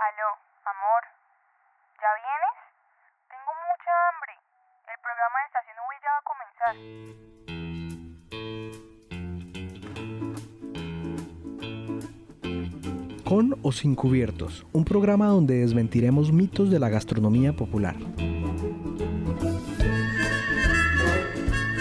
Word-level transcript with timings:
Aló, 0.00 0.32
amor. 0.64 1.02
¿Ya 2.00 2.08
vienes? 2.24 2.56
Tengo 3.28 3.52
mucha 3.68 3.92
hambre. 4.08 4.32
El 4.88 4.96
programa 5.04 5.36
de 5.40 5.46
Estación 5.50 5.76
V 5.84 5.92
ya 6.00 6.10
va 6.16 6.20
a 6.20 6.28
comenzar. 6.32 6.74
Con 13.28 13.44
o 13.62 13.72
sin 13.72 13.94
cubiertos, 13.94 14.64
un 14.72 14.86
programa 14.86 15.26
donde 15.26 15.60
desmentiremos 15.60 16.32
mitos 16.32 16.70
de 16.70 16.78
la 16.78 16.88
gastronomía 16.88 17.52
popular. 17.52 17.96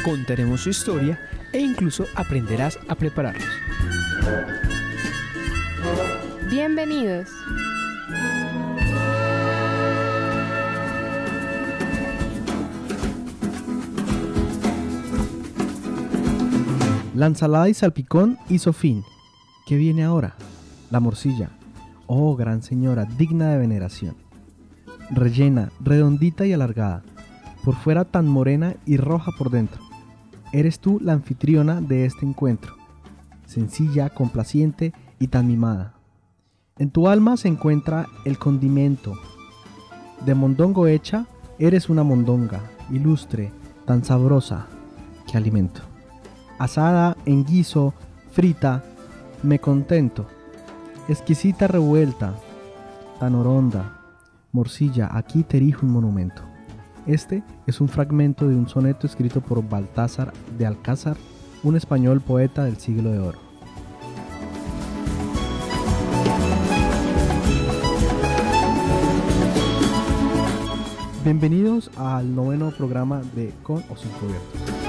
Contaremos 0.04 0.63
su 0.63 0.71
historia 0.71 1.17
e 1.54 1.59
incluso 1.59 2.04
aprenderás 2.17 2.77
a 2.89 2.95
prepararlos. 2.95 3.47
Bienvenidos. 6.49 7.29
La 17.19 17.25
ensalada 17.25 17.68
y 17.68 17.73
salpicón 17.73 18.37
hizo 18.47 18.71
fin. 18.71 19.04
¿Qué 19.68 19.75
viene 19.75 20.05
ahora? 20.05 20.36
La 20.89 21.01
morcilla. 21.01 21.50
Oh, 22.07 22.37
gran 22.37 22.64
señora, 22.64 23.04
digna 23.04 23.50
de 23.50 23.57
veneración. 23.57 24.15
Rellena, 25.10 25.69
redondita 25.82 26.46
y 26.46 26.54
alargada. 26.54 27.04
Por 27.65 27.75
fuera 27.75 28.05
tan 28.05 28.25
morena 28.25 28.77
y 28.86 28.96
roja 28.96 29.33
por 29.37 29.50
dentro. 29.50 29.82
Eres 30.54 30.79
tú 30.79 30.97
la 31.01 31.11
anfitriona 31.11 31.82
de 31.82 32.05
este 32.05 32.25
encuentro. 32.25 32.77
Sencilla, 33.45 34.09
complaciente 34.11 34.94
y 35.19 35.27
tan 35.27 35.45
mimada. 35.45 35.95
En 36.77 36.89
tu 36.89 37.09
alma 37.09 37.36
se 37.36 37.49
encuentra 37.49 38.08
el 38.23 38.39
condimento. 38.39 39.13
De 40.25 40.36
mondongo 40.36 40.88
hecha, 40.88 41.25
eres 41.59 41.89
una 41.89 42.03
mondonga, 42.03 42.61
ilustre, 42.89 43.51
tan 43.85 44.05
sabrosa. 44.05 44.67
que 45.29 45.35
alimento! 45.35 45.88
Asada, 46.59 47.15
en 47.25 47.45
guiso, 47.45 47.93
frita, 48.31 48.83
me 49.43 49.59
contento. 49.59 50.27
Exquisita 51.07 51.67
revuelta, 51.67 52.35
tan 53.17 53.33
oronda. 53.35 53.95
Morcilla, 54.51 55.09
aquí 55.13 55.43
te 55.43 55.55
erijo 55.55 55.85
un 55.85 55.93
monumento. 55.93 56.41
Este 57.07 57.43
es 57.66 57.79
un 57.79 57.88
fragmento 57.88 58.45
de 58.45 58.57
un 58.57 58.67
soneto 58.67 59.07
escrito 59.07 59.39
por 59.39 59.67
Baltázar 59.67 60.33
de 60.57 60.66
Alcázar, 60.66 61.16
un 61.63 61.77
español 61.77 62.19
poeta 62.19 62.66
del 62.66 62.77
siglo 62.77 63.11
de 63.11 63.19
oro. 63.19 63.39
Bienvenidos 71.23 71.89
al 71.95 72.35
noveno 72.35 72.71
programa 72.71 73.21
de 73.33 73.53
Con 73.63 73.77
o 73.89 73.95
Sin 73.95 74.11
Cubiertos. 74.11 74.88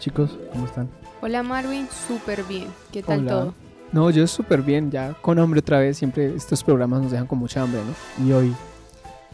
Chicos, 0.00 0.36
¿cómo 0.52 0.64
están? 0.64 0.88
Hola 1.20 1.42
Marvin, 1.42 1.86
súper 2.08 2.42
bien. 2.44 2.68
¿Qué 2.90 3.02
tal 3.02 3.20
Hola. 3.20 3.30
todo? 3.30 3.54
No, 3.92 4.10
yo 4.10 4.26
súper 4.26 4.62
bien, 4.62 4.90
ya 4.90 5.14
con 5.20 5.38
hambre 5.38 5.60
otra 5.60 5.78
vez, 5.78 5.98
siempre 5.98 6.34
estos 6.34 6.64
programas 6.64 7.02
nos 7.02 7.12
dejan 7.12 7.26
con 7.26 7.38
mucha 7.38 7.62
hambre, 7.62 7.80
¿no? 7.84 8.26
Y 8.26 8.32
hoy 8.32 8.54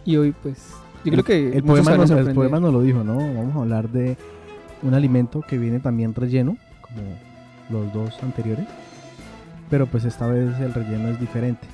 Y 0.04 0.16
hoy 0.16 0.34
pues, 0.42 0.58
yo 1.04 1.12
creo 1.12 1.24
que 1.24 1.56
el 1.56 1.62
poema, 1.62 1.96
nos, 1.96 2.10
el 2.10 2.34
poema 2.34 2.58
nos 2.60 2.72
lo 2.72 2.82
dijo, 2.82 3.04
¿no? 3.04 3.16
Vamos 3.16 3.56
a 3.56 3.60
hablar 3.60 3.88
de 3.88 4.16
un 4.82 4.94
alimento 4.94 5.40
que 5.40 5.56
viene 5.56 5.78
también 5.78 6.14
relleno, 6.14 6.56
como 6.80 7.02
los 7.70 7.92
dos 7.92 8.22
anteriores, 8.22 8.66
pero 9.70 9.86
pues 9.86 10.04
esta 10.04 10.26
vez 10.26 10.58
el 10.60 10.74
relleno 10.74 11.08
es 11.08 11.20
diferente. 11.20 11.66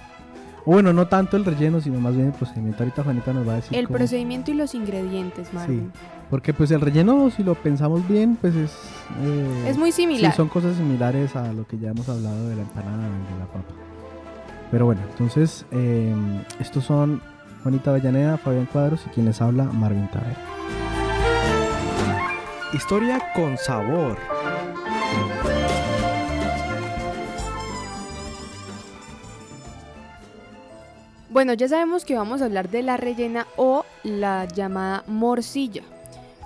O 0.64 0.72
bueno, 0.72 0.92
no 0.92 1.08
tanto 1.08 1.36
el 1.36 1.44
relleno, 1.44 1.80
sino 1.80 1.98
más 2.00 2.14
bien 2.14 2.28
el 2.28 2.32
procedimiento. 2.32 2.84
Ahorita 2.84 3.02
Juanita 3.02 3.32
nos 3.32 3.48
va 3.48 3.52
a 3.52 3.56
decir 3.56 3.76
El 3.76 3.86
cómo- 3.86 3.98
procedimiento 3.98 4.50
y 4.50 4.54
los 4.54 4.74
ingredientes, 4.74 5.52
Marvin. 5.52 5.90
Porque 6.30 6.54
pues 6.54 6.70
el 6.70 6.80
relleno, 6.80 7.30
si 7.30 7.42
lo 7.42 7.54
pensamos 7.54 8.06
bien, 8.08 8.36
pues 8.40 8.54
es... 8.54 8.70
eh, 9.22 9.64
Es 9.68 9.76
muy 9.76 9.90
Sí, 9.92 10.02
similar. 10.02 10.34
son 10.34 10.48
cosas 10.48 10.76
similares 10.76 11.34
a 11.36 11.52
lo 11.52 11.66
que 11.66 11.78
ya 11.78 11.90
hemos 11.90 12.08
hablado 12.08 12.48
de 12.48 12.56
la 12.56 12.62
empanada 12.62 13.08
y 13.08 13.32
de 13.32 13.38
la 13.40 13.46
papa. 13.46 13.74
Pero 14.70 14.86
bueno, 14.86 15.02
entonces 15.10 15.66
eh, 15.72 16.14
estos 16.60 16.84
son 16.84 17.20
Juanita 17.64 17.90
Avellaneda, 17.90 18.38
Fabián 18.38 18.66
Cuadros 18.72 19.04
y 19.06 19.10
quien 19.10 19.26
les 19.26 19.42
habla, 19.42 19.64
Marvin 19.64 20.08
Tavera. 20.08 20.38
Historia 22.72 23.20
con 23.34 23.58
sabor. 23.58 24.16
Bueno, 31.32 31.54
ya 31.54 31.66
sabemos 31.68 32.04
que 32.04 32.14
vamos 32.16 32.42
a 32.42 32.44
hablar 32.44 32.68
de 32.68 32.82
la 32.82 32.96
rellena 32.96 33.46
o 33.56 33.84
la 34.04 34.44
llamada 34.46 35.02
morcilla. 35.06 35.82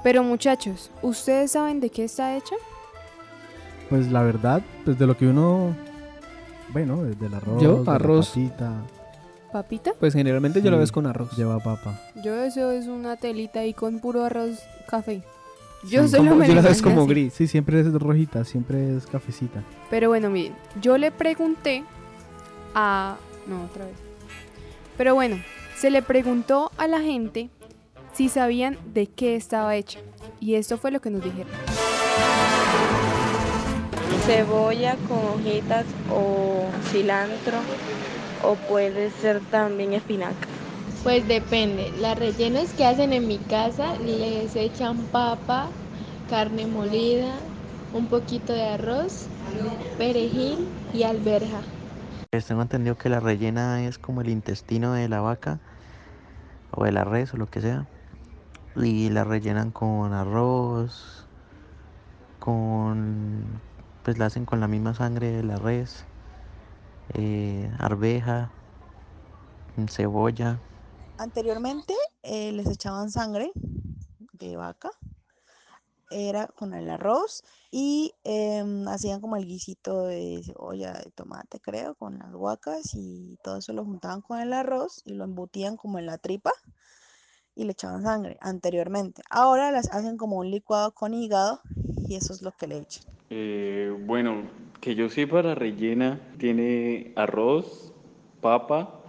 Pero 0.02 0.22
muchachos, 0.22 0.90
¿ustedes 1.02 1.52
saben 1.52 1.80
de 1.80 1.90
qué 1.90 2.04
está 2.04 2.36
hecha? 2.36 2.54
Pues 3.90 4.10
la 4.12 4.22
verdad, 4.22 4.62
pues 4.84 4.98
de 4.98 5.06
lo 5.06 5.16
que 5.16 5.26
uno... 5.26 5.74
Bueno, 6.72 7.02
desde 7.04 7.26
el 7.26 7.34
arroz, 7.34 7.62
Yo, 7.62 7.78
de 7.80 7.84
la 7.84 7.94
arroz. 7.94 8.28
papita, 8.30 8.72
¿Papita? 9.52 9.92
Pues 9.98 10.12
generalmente 10.12 10.60
yo 10.60 10.70
lo 10.70 10.78
ves 10.78 10.92
con 10.92 11.06
arroz. 11.06 11.36
lleva 11.36 11.58
papa. 11.60 11.98
Yo 12.22 12.34
eso 12.34 12.70
es 12.72 12.86
una 12.86 13.16
telita 13.16 13.60
ahí 13.60 13.72
con 13.74 14.00
puro 14.00 14.24
arroz 14.24 14.58
café. 14.88 15.22
Yo 15.88 16.02
Sí. 16.04 16.16
solo 16.16 16.34
me 16.36 16.46
yo 16.48 16.54
lo 16.54 16.62
la 16.62 16.68
ves 16.68 16.82
como 16.82 17.02
así. 17.02 17.08
gris. 17.10 17.32
Sí, 17.34 17.46
siempre 17.46 17.80
es 17.80 17.92
rojita, 17.92 18.44
siempre 18.44 18.96
es 18.96 19.06
cafecita. 19.06 19.62
Pero 19.88 20.08
bueno, 20.08 20.28
miren, 20.30 20.54
yo 20.80 20.98
le 20.98 21.10
pregunté 21.12 21.84
a... 22.74 23.16
No, 23.46 23.62
otra 23.64 23.84
vez. 23.84 23.94
Pero 24.96 25.14
bueno, 25.14 25.42
se 25.76 25.90
le 25.90 26.02
preguntó 26.02 26.70
a 26.78 26.86
la 26.86 27.00
gente 27.00 27.50
si 28.12 28.28
sabían 28.28 28.78
de 28.94 29.06
qué 29.06 29.36
estaba 29.36 29.76
hecha. 29.76 30.00
Y 30.40 30.54
esto 30.54 30.78
fue 30.78 30.90
lo 30.90 31.00
que 31.00 31.10
nos 31.10 31.22
dijeron. 31.22 31.52
cebolla 34.24 34.96
con 35.06 35.18
hojitas 35.18 35.86
o 36.10 36.64
cilantro 36.90 37.58
o 38.42 38.54
puede 38.68 39.10
ser 39.10 39.40
también 39.50 39.92
espinaca. 39.92 40.34
Pues 41.02 41.26
depende. 41.28 41.92
Las 42.00 42.18
rellenas 42.18 42.72
que 42.72 42.84
hacen 42.84 43.12
en 43.12 43.28
mi 43.28 43.38
casa 43.38 43.96
les 43.98 44.56
echan 44.56 44.98
papa, 45.12 45.68
carne 46.28 46.66
molida, 46.66 47.32
un 47.92 48.06
poquito 48.06 48.52
de 48.52 48.64
arroz, 48.64 49.26
perejil 49.98 50.66
y 50.92 51.04
alberja. 51.04 51.60
Pues 52.30 52.46
tengo 52.46 52.62
entendido 52.62 52.98
que 52.98 53.08
la 53.08 53.20
rellena 53.20 53.84
es 53.86 53.98
como 53.98 54.20
el 54.20 54.28
intestino 54.28 54.92
de 54.92 55.08
la 55.08 55.20
vaca 55.20 55.60
o 56.72 56.84
de 56.84 56.92
la 56.92 57.04
res 57.04 57.32
o 57.34 57.36
lo 57.36 57.46
que 57.46 57.60
sea. 57.60 57.86
Y 58.76 59.08
la 59.10 59.24
rellenan 59.24 59.70
con 59.70 60.12
arroz, 60.12 61.24
con... 62.40 63.44
pues 64.04 64.18
la 64.18 64.26
hacen 64.26 64.44
con 64.44 64.60
la 64.60 64.68
misma 64.68 64.92
sangre 64.92 65.30
de 65.30 65.42
la 65.42 65.56
res, 65.56 66.04
eh, 67.14 67.70
arveja, 67.78 68.50
cebolla. 69.88 70.58
Anteriormente 71.18 71.94
eh, 72.22 72.52
les 72.52 72.66
echaban 72.66 73.10
sangre 73.10 73.50
de 74.32 74.56
vaca, 74.56 74.90
era 76.10 76.46
con 76.46 76.74
el 76.74 76.90
arroz 76.90 77.42
y 77.70 78.14
em, 78.24 78.86
hacían 78.88 79.20
como 79.20 79.36
el 79.36 79.46
guisito 79.46 80.06
de 80.06 80.42
cebolla, 80.44 80.92
de 80.92 81.10
tomate, 81.10 81.60
creo, 81.60 81.94
con 81.94 82.18
las 82.18 82.32
guacas 82.32 82.94
y 82.94 83.38
todo 83.42 83.58
eso 83.58 83.72
lo 83.72 83.84
juntaban 83.84 84.20
con 84.22 84.40
el 84.40 84.52
arroz 84.52 85.02
y 85.04 85.14
lo 85.14 85.24
embutían 85.24 85.76
como 85.76 85.98
en 85.98 86.06
la 86.06 86.18
tripa 86.18 86.52
y 87.54 87.64
le 87.64 87.72
echaban 87.72 88.02
sangre 88.02 88.36
anteriormente. 88.40 89.22
Ahora 89.30 89.70
las 89.72 89.90
hacen 89.92 90.16
como 90.16 90.36
un 90.36 90.50
licuado 90.50 90.92
con 90.92 91.14
hígado 91.14 91.60
y 92.08 92.16
eso 92.16 92.32
es 92.32 92.42
lo 92.42 92.52
que 92.52 92.66
le 92.66 92.78
echan. 92.78 93.04
Eh, 93.30 93.92
bueno, 94.06 94.42
que 94.80 94.94
yo 94.94 95.08
sepa, 95.08 95.42
la 95.42 95.54
rellena 95.54 96.20
tiene 96.38 97.12
arroz, 97.16 97.92
papa 98.40 99.00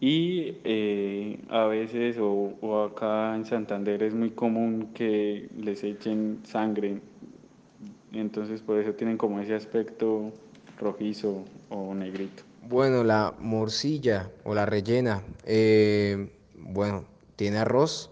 y 0.00 0.58
eh, 0.64 1.40
a 1.48 1.64
veces, 1.64 2.18
o, 2.18 2.54
o 2.60 2.84
acá 2.84 3.34
en 3.34 3.44
Santander 3.44 4.02
es 4.02 4.14
muy 4.14 4.30
común 4.30 4.90
que 4.94 5.48
les 5.56 5.82
echen 5.82 6.40
sangre. 6.44 7.00
Entonces 8.12 8.62
por 8.62 8.78
eso 8.78 8.92
tienen 8.92 9.16
como 9.16 9.40
ese 9.40 9.54
aspecto 9.54 10.32
rojizo 10.78 11.44
o 11.68 11.94
negrito. 11.94 12.44
Bueno, 12.68 13.02
la 13.02 13.34
morcilla 13.38 14.30
o 14.44 14.54
la 14.54 14.66
rellena, 14.66 15.22
eh, 15.44 16.30
bueno, 16.54 17.04
tiene 17.36 17.58
arroz, 17.58 18.10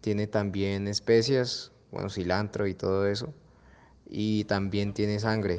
tiene 0.00 0.26
también 0.26 0.86
especias, 0.86 1.72
bueno, 1.90 2.08
cilantro 2.08 2.66
y 2.66 2.74
todo 2.74 3.06
eso, 3.06 3.32
y 4.08 4.44
también 4.44 4.94
tiene 4.94 5.18
sangre. 5.18 5.58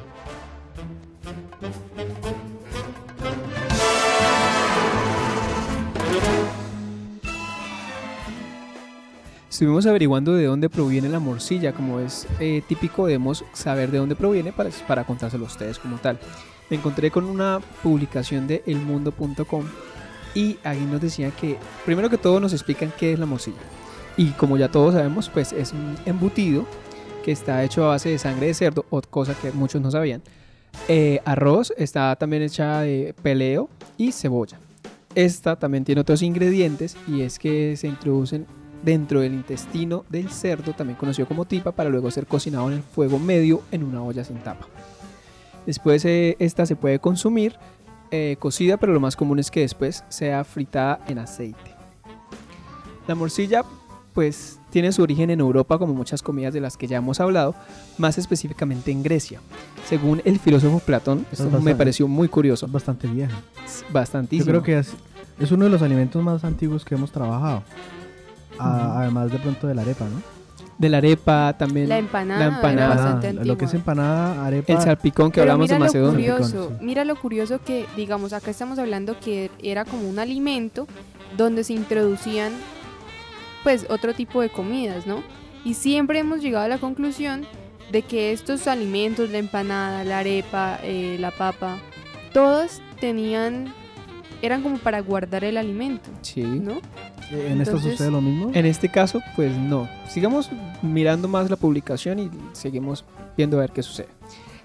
Estuvimos 9.55 9.85
averiguando 9.85 10.33
de 10.33 10.47
dónde 10.47 10.69
proviene 10.69 11.07
la 11.07 11.21
morcilla, 11.21 11.71
como 11.71 12.01
es 12.01 12.27
eh, 12.41 12.61
típico 12.67 13.05
debemos 13.05 13.45
saber 13.53 13.89
de 13.89 13.99
dónde 13.99 14.17
proviene 14.17 14.51
para, 14.51 14.69
para 14.85 15.05
contárselo 15.05 15.45
a 15.45 15.47
ustedes 15.47 15.79
como 15.79 15.95
tal. 15.95 16.19
Me 16.69 16.75
encontré 16.75 17.09
con 17.09 17.23
una 17.23 17.61
publicación 17.81 18.47
de 18.47 18.63
elmundo.com 18.65 19.63
y 20.33 20.57
ahí 20.65 20.85
nos 20.91 20.99
decían 20.99 21.31
que, 21.39 21.57
primero 21.85 22.09
que 22.09 22.17
todo 22.17 22.41
nos 22.41 22.51
explican 22.51 22.91
qué 22.99 23.13
es 23.13 23.17
la 23.17 23.25
morcilla. 23.25 23.61
Y 24.17 24.31
como 24.31 24.57
ya 24.57 24.69
todos 24.69 24.93
sabemos, 24.93 25.29
pues 25.29 25.53
es 25.53 25.71
un 25.71 25.95
embutido 26.05 26.65
que 27.23 27.31
está 27.31 27.63
hecho 27.63 27.85
a 27.85 27.91
base 27.91 28.09
de 28.09 28.17
sangre 28.17 28.47
de 28.47 28.53
cerdo, 28.55 28.85
o 28.89 29.01
cosa 29.03 29.35
que 29.35 29.53
muchos 29.53 29.81
no 29.81 29.89
sabían. 29.89 30.21
Eh, 30.89 31.21
arroz 31.23 31.71
está 31.77 32.13
también 32.17 32.43
hecha 32.43 32.81
de 32.81 33.15
peleo 33.21 33.69
y 33.95 34.11
cebolla. 34.11 34.59
Esta 35.15 35.55
también 35.55 35.85
tiene 35.85 36.01
otros 36.01 36.23
ingredientes 36.23 36.97
y 37.07 37.21
es 37.21 37.39
que 37.39 37.77
se 37.77 37.87
introducen 37.87 38.45
dentro 38.85 39.19
del 39.21 39.33
intestino 39.33 40.05
del 40.09 40.29
cerdo, 40.29 40.73
también 40.73 40.97
conocido 40.97 41.27
como 41.27 41.43
tipa, 41.45 41.71
para 41.71 41.89
luego 41.89 42.09
ser 42.11 42.27
cocinado 42.27 42.67
en 42.69 42.75
el 42.77 42.83
fuego 42.83 43.17
medio 43.19 43.61
en 43.71 43.83
una 43.83 44.01
olla 44.03 44.23
sin 44.23 44.37
tapa. 44.37 44.67
Después 45.65 46.05
eh, 46.05 46.35
esta 46.39 46.65
se 46.67 46.75
puede 46.75 46.99
consumir 46.99 47.55
eh, 48.11 48.37
cocida, 48.39 48.77
pero 48.77 48.93
lo 48.93 48.99
más 48.99 49.15
común 49.15 49.39
es 49.39 49.49
que 49.49 49.61
después 49.61 50.03
sea 50.09 50.43
fritada 50.43 50.99
en 51.07 51.17
aceite. 51.17 51.71
La 53.07 53.15
morcilla 53.15 53.63
pues 54.13 54.59
tiene 54.69 54.91
su 54.93 55.01
origen 55.01 55.29
en 55.29 55.39
Europa 55.41 55.77
como 55.77 55.93
muchas 55.93 56.21
comidas 56.21 56.53
de 56.53 56.61
las 56.61 56.77
que 56.77 56.87
ya 56.87 56.97
hemos 56.97 57.19
hablado, 57.19 57.53
más 57.97 58.17
específicamente 58.17 58.91
en 58.91 59.03
Grecia. 59.03 59.41
Según 59.89 60.21
el 60.23 60.39
filósofo 60.39 60.79
Platón, 60.79 61.25
esto 61.31 61.43
me 61.45 61.49
bastante- 61.51 61.75
pareció 61.75 62.07
muy 62.07 62.29
curioso, 62.29 62.67
Bastante 62.67 63.07
vieja. 63.07 63.35
bastantísimo. 63.91 64.45
Yo 64.45 64.51
creo 64.51 64.63
que 64.63 64.79
es, 64.79 64.93
es 65.39 65.51
uno 65.51 65.65
de 65.65 65.71
los 65.71 65.81
alimentos 65.81 66.23
más 66.23 66.43
antiguos 66.45 66.85
que 66.85 66.95
hemos 66.95 67.11
trabajado. 67.11 67.63
A- 68.59 68.69
Ujú. 68.89 68.97
Además 68.99 69.31
de 69.31 69.39
pronto 69.39 69.67
de 69.67 69.75
la 69.75 69.81
arepa, 69.81 70.05
¿no? 70.05 70.35
de 70.77 70.89
la 70.89 70.97
arepa 70.97 71.55
también, 71.57 71.87
La 71.87 71.97
empanada, 71.97 72.39
la 72.49 72.53
empanada, 72.57 73.21
lo 73.45 73.57
que 73.57 73.63
es 73.63 73.73
empanada, 73.73 74.45
arepa. 74.45 74.73
el 74.73 74.81
salpicón 74.81 75.31
que 75.31 75.39
Pero 75.39 75.53
hablamos 75.53 75.69
de 75.69 75.75
mira 75.75 75.79
lo 75.79 75.85
Macedonia. 75.85 76.11
curioso, 76.35 76.49
Salpicón, 76.51 76.77
sí. 76.79 76.85
mira 76.85 77.05
lo 77.05 77.15
curioso 77.15 77.59
que, 77.63 77.85
digamos, 77.95 78.33
acá 78.33 78.51
estamos 78.51 78.77
hablando 78.77 79.17
que 79.17 79.51
era 79.63 79.85
como 79.85 80.09
un 80.09 80.19
alimento 80.19 80.85
donde 81.37 81.63
se 81.63 81.71
introducían, 81.71 82.51
pues, 83.63 83.85
otro 83.89 84.13
tipo 84.13 84.41
de 84.41 84.49
comidas, 84.49 85.07
¿no? 85.07 85.23
Y 85.63 85.75
siempre 85.75 86.19
hemos 86.19 86.41
llegado 86.41 86.65
a 86.65 86.67
la 86.67 86.77
conclusión 86.77 87.45
de 87.93 88.01
que 88.01 88.33
estos 88.33 88.67
alimentos, 88.67 89.29
la 89.29 89.37
empanada, 89.37 90.03
la 90.03 90.19
arepa, 90.19 90.79
eh, 90.83 91.15
la 91.21 91.31
papa, 91.31 91.77
todos 92.33 92.81
tenían, 92.99 93.73
eran 94.41 94.61
como 94.61 94.77
para 94.77 94.99
guardar 94.99 95.45
el 95.45 95.55
alimento, 95.55 96.09
Sí. 96.21 96.43
¿no? 96.43 96.79
Eh, 97.31 97.47
¿En 97.51 97.61
esto 97.61 97.71
Entonces- 97.77 97.91
sucede 97.93 98.11
lo 98.11 98.21
mismo? 98.21 98.51
En 98.53 98.65
este 98.65 98.89
caso, 98.89 99.21
pues 99.35 99.55
no. 99.57 99.87
Sigamos 100.09 100.49
mirando 100.81 101.27
más 101.27 101.49
la 101.49 101.55
publicación 101.55 102.19
y 102.19 102.29
seguimos 102.53 103.03
viendo 103.37 103.57
a 103.57 103.61
ver 103.61 103.71
qué 103.71 103.81
sucede. 103.83 104.07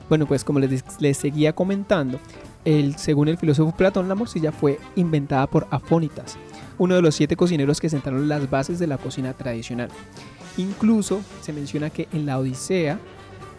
Bueno, 0.09 0.27
pues 0.27 0.45
como 0.45 0.59
les, 0.59 0.85
les 1.01 1.17
seguía 1.17 1.53
comentando, 1.55 2.19
el, 2.65 2.97
según 2.97 3.29
el 3.29 3.39
filósofo 3.39 3.75
Platón, 3.75 4.09
la 4.09 4.15
morcilla 4.15 4.53
fue 4.53 4.79
inventada 4.97 5.47
por 5.47 5.67
Afónitas, 5.71 6.37
uno 6.79 6.95
de 6.97 7.03
los 7.03 7.15
siete 7.15 7.37
cocineros 7.37 7.81
que 7.81 7.89
sentaron 7.89 8.29
las 8.29 8.51
bases 8.51 8.79
de 8.79 8.87
la 8.87 8.99
cocina 8.99 9.33
tradicional. 9.33 9.89
Incluso 10.57 11.21
se 11.41 11.53
menciona 11.53 11.91
que 11.91 12.09
en 12.13 12.27
la 12.27 12.39
Odisea 12.39 12.99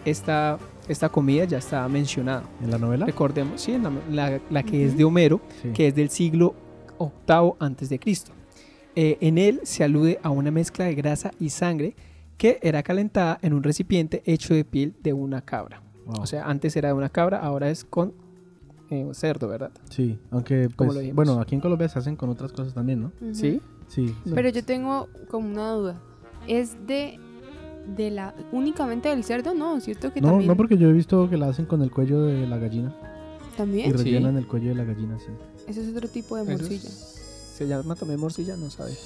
esta, 0.05 0.57
esta 0.87 1.09
comida 1.09 1.45
ya 1.45 1.57
estaba 1.57 1.87
mencionada. 1.87 2.43
¿En 2.61 2.69
la 2.71 2.77
novela? 2.77 3.05
Recordemos, 3.05 3.61
sí, 3.61 3.71
en 3.73 3.83
la, 3.83 3.91
la- 4.11 4.39
la 4.49 4.63
que 4.63 4.83
es 4.83 4.89
Ujú. 4.89 4.97
de 4.97 5.03
Homero, 5.05 5.41
Sí. 5.61 5.69
que 5.73 5.87
es 5.87 5.95
del 5.95 6.09
siglo 6.09 6.53
VIII 6.99 7.53
antes 7.59 7.89
de 7.89 7.97
Cristo. 7.99 8.31
Eh, 8.95 9.17
en 9.21 9.37
él 9.37 9.61
se 9.63 9.83
alude 9.83 10.19
a 10.23 10.29
una 10.29 10.51
mezcla 10.51 10.85
de 10.85 10.95
grasa 10.95 11.31
y 11.39 11.49
sangre 11.49 11.95
que 12.37 12.59
era 12.61 12.83
calentada 12.83 13.39
en 13.41 13.53
un 13.53 13.63
recipiente 13.63 14.21
hecho 14.25 14.53
de 14.53 14.65
piel 14.65 14.93
de 15.01 15.13
una 15.13 15.41
cabra. 15.41 15.81
Wow. 16.05 16.21
O 16.23 16.25
sea, 16.25 16.45
antes 16.49 16.75
era 16.75 16.89
de 16.89 16.93
una 16.95 17.09
cabra, 17.09 17.39
ahora 17.39 17.69
es 17.69 17.85
con 17.85 18.13
eh, 18.89 19.07
cerdo, 19.13 19.47
¿verdad? 19.47 19.71
Sí, 19.89 20.19
aunque 20.31 20.67
pues, 20.75 20.93
lo 20.93 21.13
bueno, 21.13 21.39
aquí 21.39 21.55
en 21.55 21.61
Colombia 21.61 21.87
se 21.87 21.99
hacen 21.99 22.15
con 22.15 22.29
otras 22.29 22.51
cosas 22.51 22.73
también, 22.73 23.01
¿no? 23.01 23.11
Sí. 23.33 23.61
Sí. 23.87 24.13
Pero 24.33 24.49
yo 24.49 24.63
tengo 24.65 25.07
como 25.29 25.47
una 25.49 25.71
duda. 25.71 26.01
¿Es 26.47 26.75
de, 26.87 27.19
de 27.95 28.09
la 28.11 28.33
únicamente 28.51 29.09
del 29.09 29.23
cerdo? 29.23 29.53
No, 29.53 29.79
¿cierto 29.79 30.11
que 30.11 30.19
No, 30.21 30.29
también? 30.29 30.47
no 30.47 30.57
porque 30.57 30.77
yo 30.77 30.89
he 30.89 30.93
visto 30.93 31.29
que 31.29 31.37
la 31.37 31.47
hacen 31.49 31.65
con 31.65 31.81
el 31.81 31.91
cuello 31.91 32.23
de 32.23 32.47
la 32.47 32.57
gallina 32.57 32.93
y 33.53 33.57
¿También? 33.57 33.91
Sí. 33.91 34.03
rellenan 34.03 34.37
el 34.37 34.47
cuello 34.47 34.69
de 34.69 34.75
la 34.75 34.83
gallina, 34.85 35.17
sí. 35.19 35.27
Ese 35.67 35.81
es 35.87 35.95
otro 35.95 36.09
tipo 36.09 36.35
de 36.35 36.41
Eso 36.43 36.51
es- 36.53 36.59
morcilla. 36.61 37.20
Se 37.61 37.67
llama 37.67 37.93
también 37.93 38.19
morcilla, 38.19 38.57
no 38.57 38.71
sabe. 38.71 38.97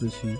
Pues 0.00 0.14
sí. 0.14 0.34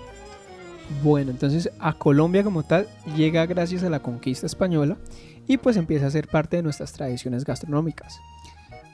Bueno, 1.03 1.29
entonces 1.29 1.69
a 1.77 1.93
Colombia 1.93 2.43
como 2.43 2.63
tal 2.63 2.87
llega 3.15 3.45
gracias 3.45 3.83
a 3.83 3.91
la 3.91 4.01
conquista 4.01 4.47
española 4.47 4.97
y 5.45 5.57
pues 5.57 5.77
empieza 5.77 6.07
a 6.07 6.09
ser 6.09 6.27
parte 6.27 6.57
de 6.57 6.63
nuestras 6.63 6.93
tradiciones 6.93 7.45
gastronómicas. 7.45 8.21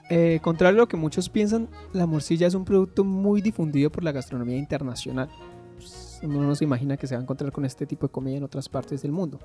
Eh, 0.09 0.41
contrario 0.41 0.77
a 0.79 0.81
lo 0.81 0.87
que 0.89 0.97
muchos 0.97 1.29
piensan, 1.29 1.69
la 1.93 2.05
morcilla 2.05 2.47
es 2.47 2.53
un 2.53 2.65
producto 2.65 3.05
muy 3.05 3.41
difundido 3.41 3.89
por 3.89 4.03
la 4.03 4.11
gastronomía 4.11 4.57
internacional. 4.57 5.29
Pues, 5.77 6.19
uno 6.21 6.41
no 6.41 6.53
se 6.53 6.65
imagina 6.65 6.97
que 6.97 7.07
se 7.07 7.15
va 7.15 7.21
a 7.21 7.23
encontrar 7.23 7.53
con 7.53 7.63
este 7.63 7.85
tipo 7.85 8.07
de 8.07 8.11
comida 8.11 8.35
en 8.35 8.43
otras 8.43 8.67
partes 8.67 9.03
del 9.03 9.13
mundo. 9.13 9.39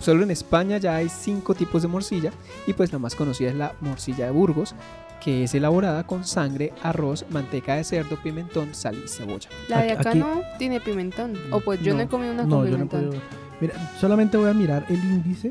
Solo 0.00 0.22
en 0.22 0.30
España 0.30 0.78
ya 0.78 0.96
hay 0.96 1.10
cinco 1.10 1.54
tipos 1.54 1.82
de 1.82 1.88
morcilla 1.88 2.32
y 2.66 2.72
pues 2.72 2.90
la 2.90 2.98
más 2.98 3.14
conocida 3.14 3.50
es 3.50 3.54
la 3.54 3.74
morcilla 3.82 4.24
de 4.24 4.30
Burgos, 4.30 4.74
que 5.22 5.44
es 5.44 5.54
elaborada 5.54 6.04
con 6.06 6.24
sangre, 6.24 6.72
arroz, 6.82 7.24
manteca 7.30 7.74
de 7.76 7.84
cerdo, 7.84 8.16
pimentón, 8.22 8.74
sal 8.74 8.96
y 9.04 9.08
cebolla. 9.08 9.48
La 9.68 9.82
de 9.82 9.92
acá 9.92 10.10
aquí- 10.10 10.18
no 10.18 10.40
tiene 10.58 10.80
pimentón. 10.80 11.34
O 11.50 11.60
pues 11.60 11.80
yo 11.80 11.94
no, 11.94 12.00
he 12.02 12.06
comido 12.08 12.32
una 12.32 12.42
con 12.42 12.50
No, 12.50 12.64
yo 12.64 12.78
no 12.78 12.86
pimentón. 12.88 13.08
puedo. 13.10 13.22
Mira, 13.60 13.74
solamente 13.98 14.36
voy 14.36 14.50
a 14.50 14.54
mirar 14.54 14.84
el 14.88 14.96
índice, 14.96 15.48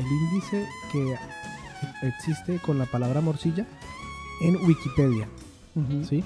el 0.00 0.06
índice 0.06 0.66
que 0.92 1.14
existe 2.02 2.58
con 2.58 2.78
la 2.78 2.86
palabra 2.86 3.20
morcilla 3.20 3.66
en 4.42 4.56
Wikipedia, 4.66 5.28
¿sí? 6.02 6.22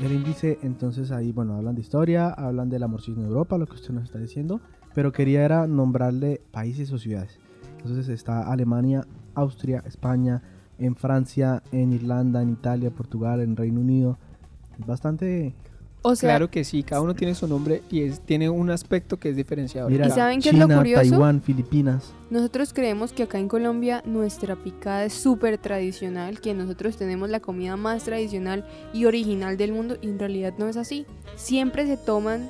El 0.00 0.12
índice, 0.12 0.58
entonces 0.62 1.10
ahí, 1.10 1.32
bueno, 1.32 1.56
hablan 1.56 1.74
de 1.74 1.80
historia, 1.80 2.28
hablan 2.28 2.68
de 2.68 2.78
la 2.78 2.86
morcilla 2.86 3.18
en 3.20 3.26
Europa, 3.26 3.58
lo 3.58 3.66
que 3.66 3.74
usted 3.74 3.90
nos 3.92 4.04
está 4.04 4.18
diciendo, 4.18 4.60
pero 4.94 5.10
quería 5.12 5.42
era 5.44 5.66
nombrarle 5.66 6.40
países 6.52 6.92
o 6.92 6.98
ciudades. 6.98 7.38
Entonces 7.78 8.08
está 8.08 8.50
Alemania, 8.52 9.06
Austria, 9.34 9.82
España, 9.86 10.42
en 10.78 10.96
Francia, 10.96 11.62
en 11.72 11.92
Irlanda, 11.92 12.42
en 12.42 12.50
Italia, 12.50 12.90
Portugal, 12.90 13.40
en 13.40 13.56
Reino 13.56 13.80
Unido. 13.80 14.18
Es 14.78 14.86
bastante... 14.86 15.54
O 16.02 16.14
sea, 16.14 16.30
claro 16.30 16.48
que 16.48 16.62
sí, 16.62 16.84
cada 16.84 17.00
uno 17.02 17.14
tiene 17.14 17.34
su 17.34 17.48
nombre 17.48 17.82
y 17.90 18.02
es, 18.02 18.20
tiene 18.20 18.48
un 18.48 18.70
aspecto 18.70 19.18
que 19.18 19.30
es 19.30 19.36
diferenciador. 19.36 19.90
Mira, 19.90 20.06
¿Y 20.06 20.10
saben 20.10 20.40
qué 20.40 20.50
es 20.50 20.54
lo 20.54 20.66
China, 20.66 20.76
curioso? 20.76 21.02
Taiwán, 21.02 21.42
Filipinas. 21.42 22.12
nosotros 22.30 22.72
creemos 22.72 23.12
que 23.12 23.24
acá 23.24 23.40
en 23.40 23.48
Colombia 23.48 24.02
nuestra 24.06 24.54
picada 24.54 25.04
es 25.04 25.12
súper 25.12 25.58
tradicional, 25.58 26.40
que 26.40 26.54
nosotros 26.54 26.96
tenemos 26.96 27.30
la 27.30 27.40
comida 27.40 27.76
más 27.76 28.04
tradicional 28.04 28.64
y 28.94 29.06
original 29.06 29.56
del 29.56 29.72
mundo 29.72 29.96
y 30.00 30.06
en 30.08 30.20
realidad 30.20 30.54
no 30.56 30.68
es 30.68 30.76
así. 30.76 31.04
Siempre 31.34 31.84
se 31.86 31.96
toman 31.96 32.48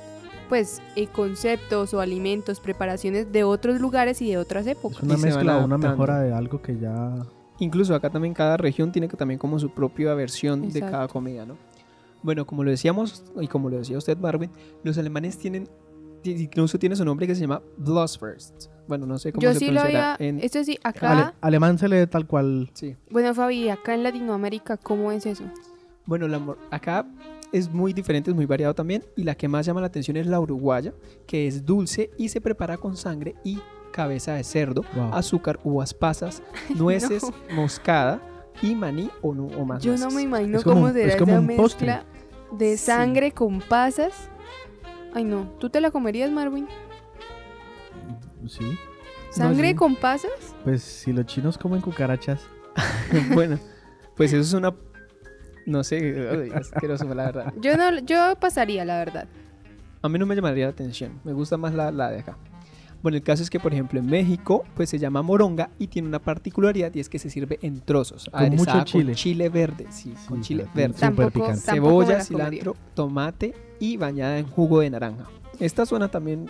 pues 0.50 0.82
eh, 0.94 1.06
conceptos 1.06 1.94
o 1.94 2.00
alimentos, 2.00 2.60
preparaciones 2.60 3.32
de 3.32 3.44
otros 3.44 3.80
lugares 3.80 4.20
y 4.20 4.28
de 4.30 4.36
otras 4.36 4.66
épocas. 4.66 4.98
Es 4.98 5.04
una 5.04 5.14
Y 5.14 5.22
mezcla 5.22 5.58
una 5.64 5.78
mejora 5.78 6.20
de 6.20 6.34
algo 6.34 6.60
que 6.60 6.78
ya... 6.78 7.14
Incluso 7.60 7.94
acá 7.94 8.10
también 8.10 8.34
cada 8.34 8.56
región 8.56 8.92
tiene 8.92 9.08
que 9.08 9.16
también 9.16 9.38
como 9.38 9.58
su 9.58 9.70
propia 9.70 10.14
versión 10.14 10.62
de 10.62 10.66
Exacto. 10.68 10.90
cada 10.92 11.08
comida, 11.08 11.44
¿no? 11.44 11.56
Bueno, 12.22 12.46
como 12.46 12.64
lo 12.64 12.70
decíamos 12.70 13.24
y 13.40 13.46
como 13.48 13.68
lo 13.70 13.78
decía 13.78 13.98
usted, 13.98 14.16
Marvin, 14.18 14.50
los 14.84 14.96
alemanes 14.98 15.38
tienen, 15.38 15.68
incluso 16.24 16.78
tiene 16.78 16.96
su 16.96 17.04
nombre 17.04 17.26
que 17.26 17.34
se 17.34 17.42
llama 17.42 17.62
Blosfurst. 17.76 18.66
Bueno, 18.88 19.06
no 19.06 19.18
sé 19.18 19.32
cómo 19.32 19.42
Yo 19.42 19.52
se 19.52 19.58
sí 19.58 19.66
lo 19.66 19.72
pronunciará 19.80 20.14
había, 20.14 20.28
en... 20.28 20.40
esto 20.40 20.64
sí, 20.64 20.78
acá, 20.82 21.10
Ale- 21.12 21.32
alemán 21.40 21.78
se 21.78 21.88
lee 21.88 22.06
tal 22.06 22.26
cual. 22.26 22.70
Sí. 22.74 22.96
bueno 23.10 23.34
Fabi, 23.34 23.68
acá 23.68 23.94
en 23.94 24.02
Latinoamérica, 24.02 24.76
¿cómo 24.76 25.12
es 25.12 25.26
eso? 25.26 25.44
Bueno, 26.06 26.26
la 26.26 26.40
acá 26.70 27.06
es 27.52 27.70
muy 27.72 27.92
diferente, 27.92 28.30
es 28.30 28.36
muy 28.36 28.46
variado 28.46 28.74
también. 28.74 29.04
Y 29.14 29.24
la 29.24 29.34
que 29.34 29.46
más 29.46 29.66
llama 29.66 29.80
la 29.82 29.88
atención 29.88 30.16
es 30.16 30.26
la 30.26 30.40
uruguaya, 30.40 30.94
que 31.26 31.46
es 31.46 31.64
dulce 31.66 32.10
y 32.16 32.30
se 32.30 32.40
prepara 32.40 32.78
con 32.78 32.96
sangre 32.96 33.34
y 33.44 33.58
cabeza 33.92 34.34
de 34.34 34.44
cerdo, 34.44 34.82
Wow. 34.94 35.14
azúcar, 35.14 35.58
uvas 35.64 35.94
pasas, 35.94 36.42
nueces, 36.76 37.22
moscada 37.52 38.20
y 38.62 38.74
maní 38.74 39.10
o, 39.22 39.34
no, 39.34 39.46
o 39.46 39.64
más 39.64 39.82
Yo 39.82 39.96
no 39.96 40.10
me 40.10 40.22
imagino 40.22 40.58
Es 40.58 40.64
como 40.64 40.74
cómo 40.76 40.86
un- 40.86 40.92
será 40.92 41.08
es 41.08 41.16
como 41.16 41.32
esa 41.32 41.40
un 41.40 41.56
postre. 41.56 41.86
mezcla 41.86 42.04
de 42.52 42.76
Sí. 42.76 42.84
sangre 42.86 43.32
con 43.32 43.60
pasas. 43.60 44.30
Ay 45.14 45.24
no, 45.24 45.50
¿tú 45.58 45.70
te 45.70 45.80
la 45.80 45.90
comerías, 45.90 46.30
Marvin? 46.30 46.66
Sí. 48.46 48.78
¿Sangre 49.30 49.68
sí. 49.70 49.74
con 49.74 49.94
pasas? 49.96 50.30
Pues 50.64 50.82
si 50.82 51.12
los 51.12 51.26
chinos 51.26 51.58
comen 51.58 51.80
cucarachas. 51.80 52.42
bueno, 53.34 53.58
pues 54.16 54.32
eso 54.32 54.42
es 54.42 54.52
una... 54.54 54.74
No 55.66 55.84
sé, 55.84 56.50
asqueroso, 56.54 57.04
la 57.14 57.26
verdad. 57.26 57.52
Yo 57.60 57.76
no, 57.76 57.98
yo 57.98 58.36
pasaría, 58.40 58.86
la 58.86 58.98
verdad. 58.98 59.28
A 60.00 60.08
mí 60.08 60.18
no 60.18 60.24
me 60.24 60.34
llamaría 60.34 60.64
la 60.64 60.70
atención. 60.70 61.20
Me 61.24 61.34
gusta 61.34 61.58
más 61.58 61.74
la, 61.74 61.90
la 61.90 62.10
de 62.10 62.20
acá. 62.20 62.38
Bueno, 63.02 63.16
el 63.16 63.22
caso 63.22 63.42
es 63.42 63.50
que, 63.50 63.60
por 63.60 63.72
ejemplo, 63.72 64.00
en 64.00 64.06
México, 64.06 64.64
pues 64.74 64.90
se 64.90 64.98
llama 64.98 65.22
moronga 65.22 65.70
y 65.78 65.86
tiene 65.86 66.08
una 66.08 66.18
particularidad 66.18 66.92
y 66.94 67.00
es 67.00 67.08
que 67.08 67.18
se 67.18 67.30
sirve 67.30 67.58
en 67.62 67.80
trozos, 67.80 68.28
Con 68.32 68.50
mucho 68.56 68.82
chile. 68.84 69.04
con 69.04 69.14
chile 69.14 69.48
verde, 69.48 69.86
sí, 69.90 70.12
con 70.28 70.38
Sí, 70.42 70.48
chile 70.48 70.62
claro, 70.64 70.74
verde. 70.76 70.94
súper 70.94 71.08
Tampoco- 71.08 71.30
picante. 71.32 71.60
Cebolla, 71.60 72.24
cilantro, 72.24 72.76
tomate 72.94 73.54
y 73.78 73.96
bañada 73.96 74.38
en 74.38 74.46
jugo 74.48 74.80
de 74.80 74.90
naranja. 74.90 75.24
Esta 75.60 75.86
suena 75.86 76.08
también 76.08 76.46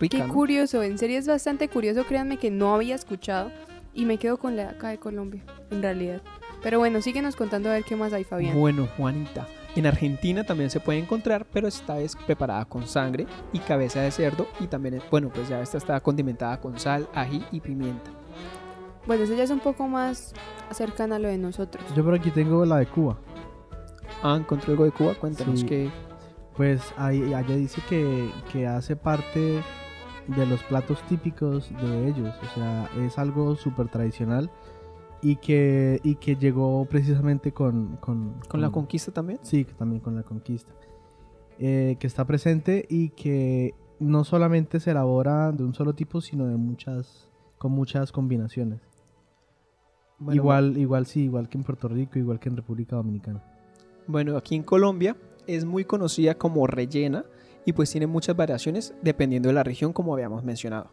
rica, 0.00 0.18
Qué 0.18 0.24
¿no? 0.26 0.32
curioso, 0.34 0.82
en 0.82 0.98
serio 0.98 1.18
es 1.18 1.26
bastante 1.26 1.68
curioso, 1.68 2.04
créanme 2.04 2.38
que 2.38 2.50
no 2.50 2.74
había 2.74 2.94
escuchado 2.94 3.50
y 3.94 4.04
me 4.04 4.18
quedo 4.18 4.36
con 4.38 4.56
la 4.56 4.64
de 4.64 4.68
acá 4.70 4.88
de 4.88 4.98
Colombia, 4.98 5.42
en 5.70 5.82
realidad. 5.82 6.20
Pero 6.62 6.78
bueno, 6.78 7.00
síguenos 7.02 7.36
contando 7.36 7.70
a 7.70 7.72
ver 7.74 7.84
qué 7.84 7.96
más 7.96 8.12
hay, 8.12 8.24
Fabián. 8.24 8.58
Bueno, 8.58 8.86
Juanita. 8.96 9.46
En 9.76 9.86
Argentina 9.86 10.42
también 10.44 10.70
se 10.70 10.80
puede 10.80 10.98
encontrar, 10.98 11.46
pero 11.52 11.68
esta 11.68 11.96
vez 11.96 12.16
preparada 12.16 12.64
con 12.64 12.86
sangre 12.86 13.26
y 13.52 13.58
cabeza 13.58 14.00
de 14.00 14.10
cerdo 14.10 14.48
y 14.58 14.66
también, 14.66 15.00
bueno, 15.10 15.30
pues 15.32 15.48
ya 15.48 15.60
esta 15.60 15.76
está 15.78 16.00
condimentada 16.00 16.60
con 16.60 16.78
sal, 16.78 17.08
ají 17.14 17.44
y 17.52 17.60
pimienta. 17.60 18.10
Bueno, 19.06 19.24
eso 19.24 19.34
ya 19.34 19.44
es 19.44 19.50
un 19.50 19.60
poco 19.60 19.86
más 19.86 20.34
cercana 20.72 21.16
a 21.16 21.18
lo 21.18 21.28
de 21.28 21.38
nosotros. 21.38 21.84
Yo 21.94 22.02
por 22.02 22.14
aquí 22.14 22.30
tengo 22.30 22.64
la 22.64 22.78
de 22.78 22.86
Cuba. 22.86 23.18
Ah, 24.22 24.36
encontré 24.40 24.72
algo 24.72 24.84
de 24.84 24.92
Cuba, 24.92 25.14
cuéntanos 25.14 25.60
Sí. 25.60 25.66
que 25.66 25.90
Pues 26.56 26.80
ahí, 26.96 27.34
allá 27.34 27.54
dice 27.54 27.82
que, 27.86 28.30
que 28.50 28.66
hace 28.66 28.96
parte 28.96 29.62
de 30.26 30.46
los 30.46 30.62
platos 30.62 31.02
típicos 31.02 31.70
de 31.82 32.08
ellos. 32.08 32.34
O 32.42 32.54
sea, 32.54 32.88
es 33.04 33.18
algo 33.18 33.56
súper 33.56 33.88
tradicional 33.88 34.50
y 35.22 35.36
que, 35.36 36.00
y 36.04 36.16
que 36.16 36.36
llegó 36.36 36.84
precisamente 36.86 37.52
con... 37.52 37.96
Con, 37.96 38.40
con 38.48 38.60
la 38.60 38.70
conquista 38.70 39.12
también. 39.12 39.38
Sí, 39.42 39.64
también 39.64 40.00
con 40.00 40.14
la 40.14 40.22
conquista. 40.22 40.72
Eh, 41.58 41.96
que 41.98 42.06
está 42.06 42.24
presente 42.26 42.86
y 42.88 43.10
que 43.10 43.74
no 43.98 44.24
solamente 44.24 44.78
se 44.78 44.90
elabora 44.90 45.52
de 45.52 45.64
un 45.64 45.74
solo 45.74 45.94
tipo, 45.94 46.20
sino 46.20 46.46
de 46.46 46.56
muchas, 46.56 47.28
con 47.58 47.72
muchas 47.72 48.12
combinaciones. 48.12 48.80
Bueno, 50.18 50.40
igual, 50.40 50.76
igual 50.76 51.06
sí, 51.06 51.24
igual 51.24 51.48
que 51.48 51.58
en 51.58 51.64
Puerto 51.64 51.88
Rico, 51.88 52.18
igual 52.18 52.40
que 52.40 52.48
en 52.48 52.56
República 52.56 52.96
Dominicana. 52.96 53.42
Bueno, 54.06 54.36
aquí 54.36 54.54
en 54.54 54.62
Colombia 54.62 55.16
es 55.46 55.64
muy 55.64 55.84
conocida 55.84 56.36
como 56.36 56.66
rellena 56.66 57.24
y 57.64 57.72
pues 57.72 57.90
tiene 57.90 58.06
muchas 58.06 58.36
variaciones 58.36 58.94
dependiendo 59.02 59.48
de 59.48 59.54
la 59.54 59.62
región 59.62 59.92
como 59.92 60.14
habíamos 60.14 60.44
mencionado. 60.44 60.90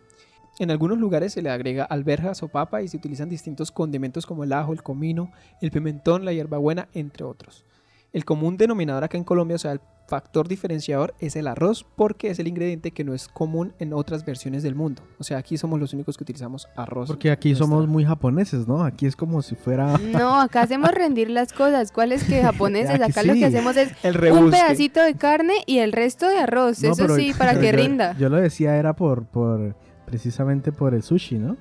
En 0.59 0.69
algunos 0.71 0.97
lugares 0.99 1.33
se 1.33 1.41
le 1.41 1.49
agrega 1.49 1.83
alberjas 1.83 2.43
o 2.43 2.47
papa 2.47 2.81
y 2.83 2.87
se 2.87 2.97
utilizan 2.97 3.27
distintos 3.29 3.71
condimentos 3.71 4.25
como 4.25 4.43
el 4.43 4.53
ajo, 4.53 4.71
el 4.73 4.83
comino, 4.83 5.31
el 5.61 5.71
pimentón, 5.71 6.25
la 6.25 6.33
hierbabuena, 6.33 6.89
entre 6.93 7.25
otros. 7.25 7.65
El 8.11 8.23
común 8.25 8.57
denominador 8.57 9.03
acá 9.03 9.17
en 9.17 9.23
Colombia, 9.23 9.55
o 9.55 9.59
sea, 9.59 9.71
el 9.71 9.81
factor 10.07 10.47
diferenciador 10.47 11.15
es 11.19 11.35
el 11.35 11.47
arroz 11.47 11.83
porque 11.95 12.29
es 12.29 12.37
el 12.37 12.47
ingrediente 12.47 12.91
que 12.91 13.03
no 13.03 13.15
es 13.15 13.27
común 13.27 13.73
en 13.79 13.93
otras 13.93 14.23
versiones 14.25 14.61
del 14.61 14.75
mundo. 14.75 15.01
O 15.17 15.23
sea, 15.23 15.39
aquí 15.39 15.57
somos 15.57 15.79
los 15.79 15.93
únicos 15.93 16.17
que 16.17 16.23
utilizamos 16.23 16.67
arroz. 16.75 17.07
Porque 17.07 17.31
aquí 17.31 17.49
Nuestra- 17.49 17.65
somos 17.65 17.87
muy 17.87 18.03
japoneses, 18.05 18.67
¿no? 18.67 18.83
Aquí 18.83 19.07
es 19.07 19.15
como 19.15 19.41
si 19.41 19.55
fuera... 19.55 19.97
No, 19.97 20.39
acá 20.39 20.61
hacemos 20.61 20.91
rendir 20.93 21.31
las 21.31 21.51
cosas. 21.53 21.91
¿Cuál 21.91 22.11
es 22.11 22.23
que 22.25 22.43
japoneses? 22.43 23.01
Acá 23.01 23.23
lo 23.23 23.33
que 23.33 23.45
hacemos 23.45 23.75
es 23.77 23.91
El 24.03 24.17
un 24.31 24.51
pedacito 24.51 25.01
de 25.01 25.15
carne 25.15 25.53
y 25.65 25.79
el 25.79 25.91
resto 25.93 26.27
de 26.27 26.37
arroz. 26.37 26.83
No, 26.83 26.91
Eso 26.91 27.01
pero- 27.01 27.15
sí, 27.15 27.31
para 27.35 27.53
pero 27.53 27.61
que 27.61 27.71
yo- 27.71 27.77
rinda. 27.77 28.15
Yo 28.19 28.29
lo 28.29 28.37
decía 28.37 28.75
era 28.77 28.93
por, 28.95 29.25
por 29.25 29.75
precisamente 30.13 30.71
por 30.71 30.93
el 30.93 31.01
sushi, 31.01 31.39
¿no? 31.39 31.57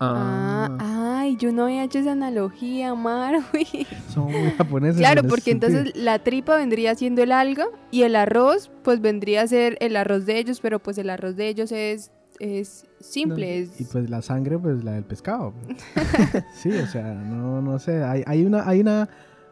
Ah, 0.00 0.78
ay, 1.20 1.36
yo 1.36 1.52
no 1.52 1.64
había 1.64 1.84
hecho 1.84 1.98
esa 1.98 2.12
analogía, 2.12 2.94
Marwi. 2.94 3.86
Somos 4.08 4.32
muy 4.32 4.50
japoneses. 4.52 4.96
Claro, 4.96 5.20
en 5.20 5.28
porque 5.28 5.50
sentido. 5.50 5.68
entonces 5.72 6.02
la 6.02 6.18
tripa 6.20 6.56
vendría 6.56 6.94
siendo 6.94 7.22
el 7.22 7.30
alga 7.30 7.66
y 7.90 8.04
el 8.04 8.16
arroz, 8.16 8.70
pues 8.82 9.02
vendría 9.02 9.42
a 9.42 9.46
ser 9.46 9.76
el 9.80 9.96
arroz 9.96 10.24
de 10.24 10.38
ellos, 10.38 10.60
pero 10.62 10.78
pues 10.78 10.96
el 10.96 11.10
arroz 11.10 11.36
de 11.36 11.48
ellos 11.48 11.70
es, 11.72 12.10
es 12.38 12.86
simple. 13.00 13.58
es- 13.58 13.78
Y 13.78 13.84
pues 13.84 14.08
la 14.08 14.22
sangre, 14.22 14.58
pues 14.58 14.82
la 14.82 14.92
del 14.92 15.04
pescado. 15.04 15.52
sí, 16.54 16.70
o 16.70 16.86
sea, 16.86 17.12
no, 17.12 17.60
no 17.60 17.78
sé. 17.78 18.02
Hay, 18.02 18.22
hay 18.26 18.46
una, 18.46 18.66
hay 18.66 18.80
una, 18.80 19.10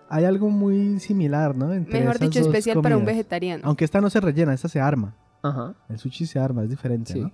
hay 0.09 0.25
algo 0.25 0.49
muy 0.49 1.01
similar, 1.01 1.55
¿no? 1.55 1.71
Entre 1.75 2.01
mejor 2.01 2.19
dicho, 2.19 2.41
especial 2.41 2.81
para 2.81 2.97
un 2.97 3.05
vegetariano. 3.05 3.63
Aunque 3.67 3.85
esta 3.85 4.01
no 4.01 4.09
se 4.09 4.21
rellena, 4.23 4.55
esta 4.55 4.71
se 4.71 4.81
arma. 4.81 5.15
Ajá. 5.43 5.75
El 5.91 5.99
sushi 5.99 6.25
se 6.25 6.39
arma, 6.39 6.63
es 6.63 6.71
diferente, 6.71 7.13
Sí. 7.13 7.21
¿no? 7.21 7.31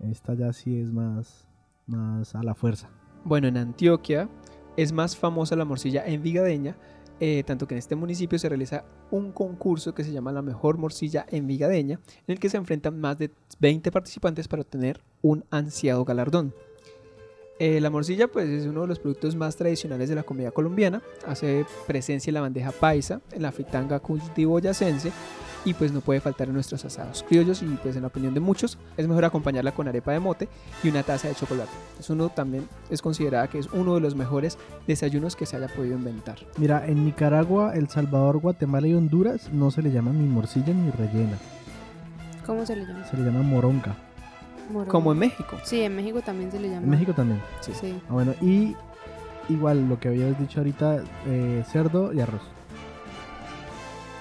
Esta 0.00 0.34
ya 0.34 0.52
sí 0.52 0.78
es 0.78 0.92
más, 0.92 1.46
más 1.86 2.34
a 2.34 2.42
la 2.42 2.54
fuerza. 2.54 2.88
Bueno, 3.24 3.48
en 3.48 3.56
Antioquia 3.56 4.28
es 4.76 4.92
más 4.92 5.16
famosa 5.16 5.56
la 5.56 5.64
morcilla 5.64 6.06
envigadeña, 6.06 6.76
eh, 7.20 7.42
tanto 7.44 7.66
que 7.66 7.74
en 7.74 7.78
este 7.78 7.96
municipio 7.96 8.38
se 8.38 8.48
realiza 8.48 8.84
un 9.10 9.32
concurso 9.32 9.92
que 9.92 10.04
se 10.04 10.12
llama 10.12 10.30
la 10.30 10.42
mejor 10.42 10.78
morcilla 10.78 11.26
envigadeña, 11.30 11.98
en 12.26 12.32
el 12.32 12.38
que 12.38 12.48
se 12.48 12.56
enfrentan 12.56 13.00
más 13.00 13.18
de 13.18 13.32
20 13.58 13.90
participantes 13.90 14.46
para 14.46 14.62
obtener 14.62 15.00
un 15.20 15.44
ansiado 15.50 16.04
galardón. 16.04 16.54
Eh, 17.58 17.80
la 17.80 17.90
morcilla 17.90 18.28
pues 18.28 18.48
es 18.48 18.66
uno 18.66 18.82
de 18.82 18.86
los 18.86 19.00
productos 19.00 19.34
más 19.34 19.56
tradicionales 19.56 20.08
de 20.08 20.14
la 20.14 20.22
comida 20.22 20.52
colombiana, 20.52 21.02
hace 21.26 21.66
presencia 21.88 22.30
en 22.30 22.34
la 22.34 22.40
bandeja 22.42 22.70
paisa, 22.70 23.20
en 23.32 23.42
la 23.42 23.50
fritanga 23.50 23.98
cultivo 23.98 24.52
boyacense 24.52 25.10
y 25.64 25.74
pues 25.74 25.92
no 25.92 26.00
puede 26.00 26.20
faltar 26.20 26.48
en 26.48 26.54
nuestros 26.54 26.84
asados 26.84 27.24
criollos 27.28 27.62
y 27.62 27.66
pues 27.82 27.96
en 27.96 28.02
la 28.02 28.08
opinión 28.08 28.34
de 28.34 28.40
muchos 28.40 28.78
es 28.96 29.08
mejor 29.08 29.24
acompañarla 29.24 29.72
con 29.72 29.88
arepa 29.88 30.12
de 30.12 30.20
mote 30.20 30.48
y 30.82 30.88
una 30.88 31.02
taza 31.02 31.28
de 31.28 31.34
chocolate. 31.34 31.70
Es 31.98 32.10
uno 32.10 32.28
también 32.28 32.68
es 32.90 33.02
considerada 33.02 33.48
que 33.48 33.58
es 33.58 33.68
uno 33.72 33.94
de 33.94 34.00
los 34.00 34.14
mejores 34.14 34.58
desayunos 34.86 35.36
que 35.36 35.46
se 35.46 35.56
haya 35.56 35.68
podido 35.68 35.96
inventar. 35.96 36.36
Mira, 36.56 36.86
en 36.86 37.04
Nicaragua, 37.04 37.74
El 37.74 37.88
Salvador, 37.88 38.38
Guatemala 38.38 38.86
y 38.86 38.94
Honduras 38.94 39.52
no 39.52 39.70
se 39.70 39.82
le 39.82 39.90
llama 39.90 40.12
ni 40.12 40.26
morcilla 40.26 40.72
ni 40.72 40.90
rellena. 40.90 41.38
¿Cómo 42.46 42.64
se 42.64 42.76
le 42.76 42.86
llama? 42.86 43.04
Se 43.04 43.16
le 43.16 43.24
llama. 43.24 43.42
Moronga. 43.42 43.94
Como 44.88 45.12
en 45.12 45.18
México. 45.18 45.56
Sí, 45.64 45.82
en 45.82 45.96
México 45.96 46.20
también 46.20 46.50
se 46.50 46.60
le 46.60 46.68
llama. 46.68 46.82
En 46.82 46.90
México 46.90 47.12
también. 47.12 47.40
Sí. 47.60 47.72
Ah, 48.08 48.12
bueno, 48.12 48.34
y 48.40 48.74
igual 49.48 49.88
lo 49.88 49.98
que 49.98 50.08
habías 50.08 50.38
dicho 50.38 50.60
ahorita, 50.60 51.02
eh, 51.26 51.64
cerdo 51.70 52.12
y 52.12 52.20
arroz. 52.20 52.42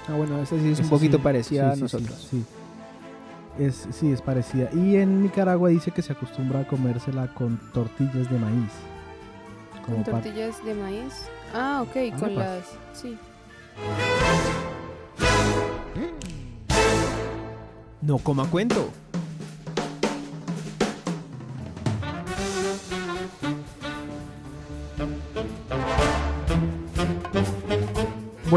Ah, 0.10 0.14
bueno, 0.16 0.42
esta 0.42 0.58
sí 0.58 0.72
es 0.72 0.80
un 0.80 0.90
poquito 0.90 1.18
sí, 1.18 1.24
parecida 1.24 1.64
sí, 1.64 1.72
a 1.72 1.76
sí, 1.76 1.82
nosotros. 1.82 2.28
Sí, 2.30 2.46
sí. 3.58 3.64
Es, 3.64 3.88
sí, 3.92 4.12
es 4.12 4.22
parecida. 4.22 4.70
Y 4.74 4.98
en 4.98 5.24
Nicaragua 5.24 5.70
dice 5.70 5.92
que 5.92 6.02
se 6.02 6.14
acostumbra 6.14 6.62
a 6.62 6.68
comérsela 6.68 7.34
con 7.34 7.60
tortillas 7.74 8.30
de 8.30 8.38
maíz. 8.38 8.72
Con 9.86 10.04
tortillas 10.04 10.64
de 10.64 10.74
maíz. 10.76 11.14
Ah, 11.54 11.84
ok, 11.84 12.14
con 12.20 12.26
Arepas. 12.26 12.36
las... 12.36 12.66
Sí. 12.94 13.18
No 18.02 18.18
coma 18.20 18.46
cuento. 18.50 18.90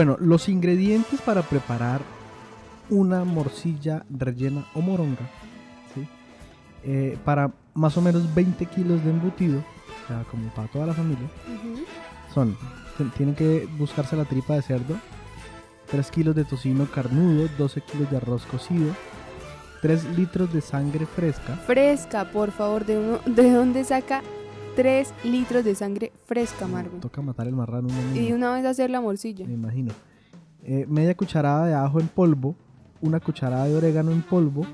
Bueno, 0.00 0.16
los 0.18 0.48
ingredientes 0.48 1.20
para 1.20 1.42
preparar 1.42 2.00
una 2.88 3.22
morcilla 3.22 4.06
rellena 4.08 4.64
o 4.74 4.80
moronga, 4.80 5.28
¿sí? 5.94 6.08
Eh, 6.84 7.18
para 7.22 7.50
más 7.74 7.98
o 7.98 8.00
menos 8.00 8.34
20 8.34 8.64
kilos 8.64 9.04
de 9.04 9.10
embutido, 9.10 9.58
o 9.58 10.08
sea, 10.08 10.24
como 10.30 10.48
para 10.54 10.68
toda 10.68 10.86
la 10.86 10.94
familia, 10.94 11.28
son, 12.32 12.56
tienen 13.18 13.34
que 13.34 13.68
buscarse 13.76 14.16
la 14.16 14.24
tripa 14.24 14.54
de 14.54 14.62
cerdo, 14.62 14.96
3 15.90 16.10
kilos 16.10 16.34
de 16.34 16.44
tocino 16.46 16.86
carnudo, 16.86 17.46
12 17.58 17.82
kilos 17.82 18.10
de 18.10 18.16
arroz 18.16 18.46
cocido, 18.46 18.94
3 19.82 20.16
litros 20.16 20.50
de 20.50 20.62
sangre 20.62 21.04
fresca, 21.04 21.56
Fresca, 21.66 22.24
por 22.32 22.52
favor, 22.52 22.86
¿de, 22.86 22.96
uno- 22.96 23.20
¿de 23.26 23.50
dónde 23.52 23.84
saca 23.84 24.22
3 24.76 25.12
litros 25.24 25.64
de 25.64 25.74
sangre 25.74 26.12
fresca, 26.26 26.66
Marvin? 26.66 27.00
toca 27.00 27.20
matar 27.22 27.46
el 27.46 27.54
marrano 27.54 27.88
Y 28.14 28.26
de 28.28 28.34
una 28.34 28.52
vez 28.54 28.64
hacer 28.64 28.90
la 28.90 29.00
morcilla. 29.00 29.46
me 29.46 29.54
imagino. 29.54 29.92
Eh, 30.62 30.86
media 30.88 31.14
cucharada 31.16 31.66
de 31.66 31.74
ajo 31.74 32.00
en 32.00 32.08
polvo, 32.08 32.54
una 33.00 33.18
cucharada 33.20 33.64
de 33.66 33.74
orégano 33.76 34.10
en 34.12 34.22
polvo, 34.22 34.66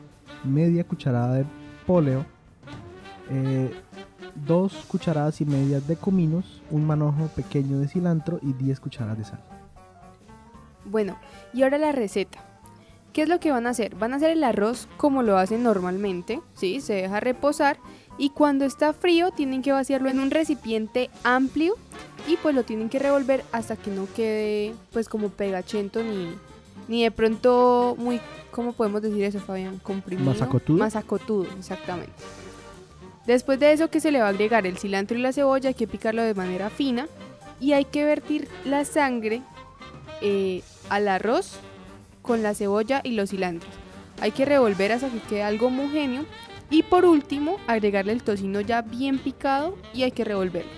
media 0.45 0.85
cucharada 0.85 1.35
de 1.35 1.45
poleo, 1.87 2.26
eh, 3.31 3.71
dos 4.47 4.85
cucharadas 4.88 5.41
y 5.41 5.45
medias 5.45 5.87
de 5.87 5.97
cominos, 5.97 6.62
un 6.71 6.87
manojo 6.87 7.29
pequeño 7.29 7.79
de 7.79 7.88
cilantro 7.88 8.38
y 8.43 8.53
10 8.53 8.81
cucharadas 8.81 9.19
de 9.19 9.25
sal. 9.25 9.41
Bueno, 10.85 11.17
y 11.53 11.62
ahora 11.62 11.79
la 11.79 11.93
receta. 11.93 12.38
¿Qué 13.12 13.23
es 13.23 13.29
lo 13.31 13.41
que 13.41 13.50
van 13.50 13.67
a 13.67 13.71
hacer? 13.71 13.95
Van 13.95 14.12
a 14.12 14.17
hacer 14.17 14.31
el 14.31 14.45
arroz 14.45 14.88
como 14.99 15.23
lo 15.23 15.38
hacen 15.38 15.62
normalmente, 15.62 16.43
¿sí? 16.53 16.81
Se 16.83 16.93
deja 16.95 17.19
reposar 17.19 17.79
y 18.19 18.31
cuando 18.31 18.65
está 18.65 18.93
frío 18.93 19.31
tienen 19.31 19.63
que 19.63 19.73
vaciarlo 19.73 20.09
en 20.09 20.21
un 20.21 20.31
recipiente 20.31 21.11
amplio 21.23 21.75
y 22.27 22.37
pues 22.37 22.55
lo 22.55 22.65
tienen 22.65 22.89
que 22.89 22.99
revolver 22.99 23.45
hasta 23.53 23.77
que 23.77 23.91
no 23.91 24.07
quede 24.15 24.75
pues 24.93 25.09
como 25.09 25.29
pegachento 25.29 26.03
ni, 26.03 26.35
ni 26.89 27.03
de 27.03 27.11
pronto 27.11 27.95
muy, 27.99 28.21
¿cómo 28.51 28.73
podemos 28.73 29.03
decir 29.03 29.25
eso 29.25 29.41
Fabián? 29.41 29.79
Comprimido. 29.79 30.31
¿Masacotudo? 30.31 30.79
Masacotudo, 30.79 31.47
exactamente. 31.59 32.13
Después 33.27 33.59
de 33.59 33.73
eso 33.73 33.91
que 33.91 34.01
se 34.01 34.13
le 34.13 34.21
va 34.21 34.27
a 34.27 34.31
agregar 34.31 34.67
el 34.67 34.79
cilantro 34.79 35.19
y 35.19 35.21
la 35.21 35.33
cebolla, 35.33 35.69
hay 35.69 35.75
que 35.75 35.89
picarlo 35.89 36.23
de 36.23 36.35
manera 36.35 36.71
fina 36.71 37.09
y 37.61 37.73
hay 37.73 37.85
que 37.85 38.05
vertir 38.05 38.49
la 38.65 38.85
sangre 38.85 39.43
eh, 40.21 40.63
al 40.89 41.09
arroz 41.09 41.59
con 42.23 42.43
la 42.43 42.55
cebolla 42.55 43.01
y 43.03 43.13
los 43.13 43.31
cilantros. 43.31 43.73
Hay 44.21 44.31
que 44.31 44.45
revolver 44.45 44.93
hasta 44.93 45.09
que 45.11 45.21
quede 45.21 45.43
algo 45.43 45.67
homogéneo 45.67 46.25
Y 46.71 46.83
por 46.83 47.05
último, 47.05 47.59
agregarle 47.67 48.13
el 48.13 48.23
tocino 48.23 48.61
ya 48.61 48.83
bien 48.83 49.19
picado 49.19 49.77
y 49.95 50.03
hay 50.03 50.11
que 50.11 50.25
revolverlo. 50.25 50.71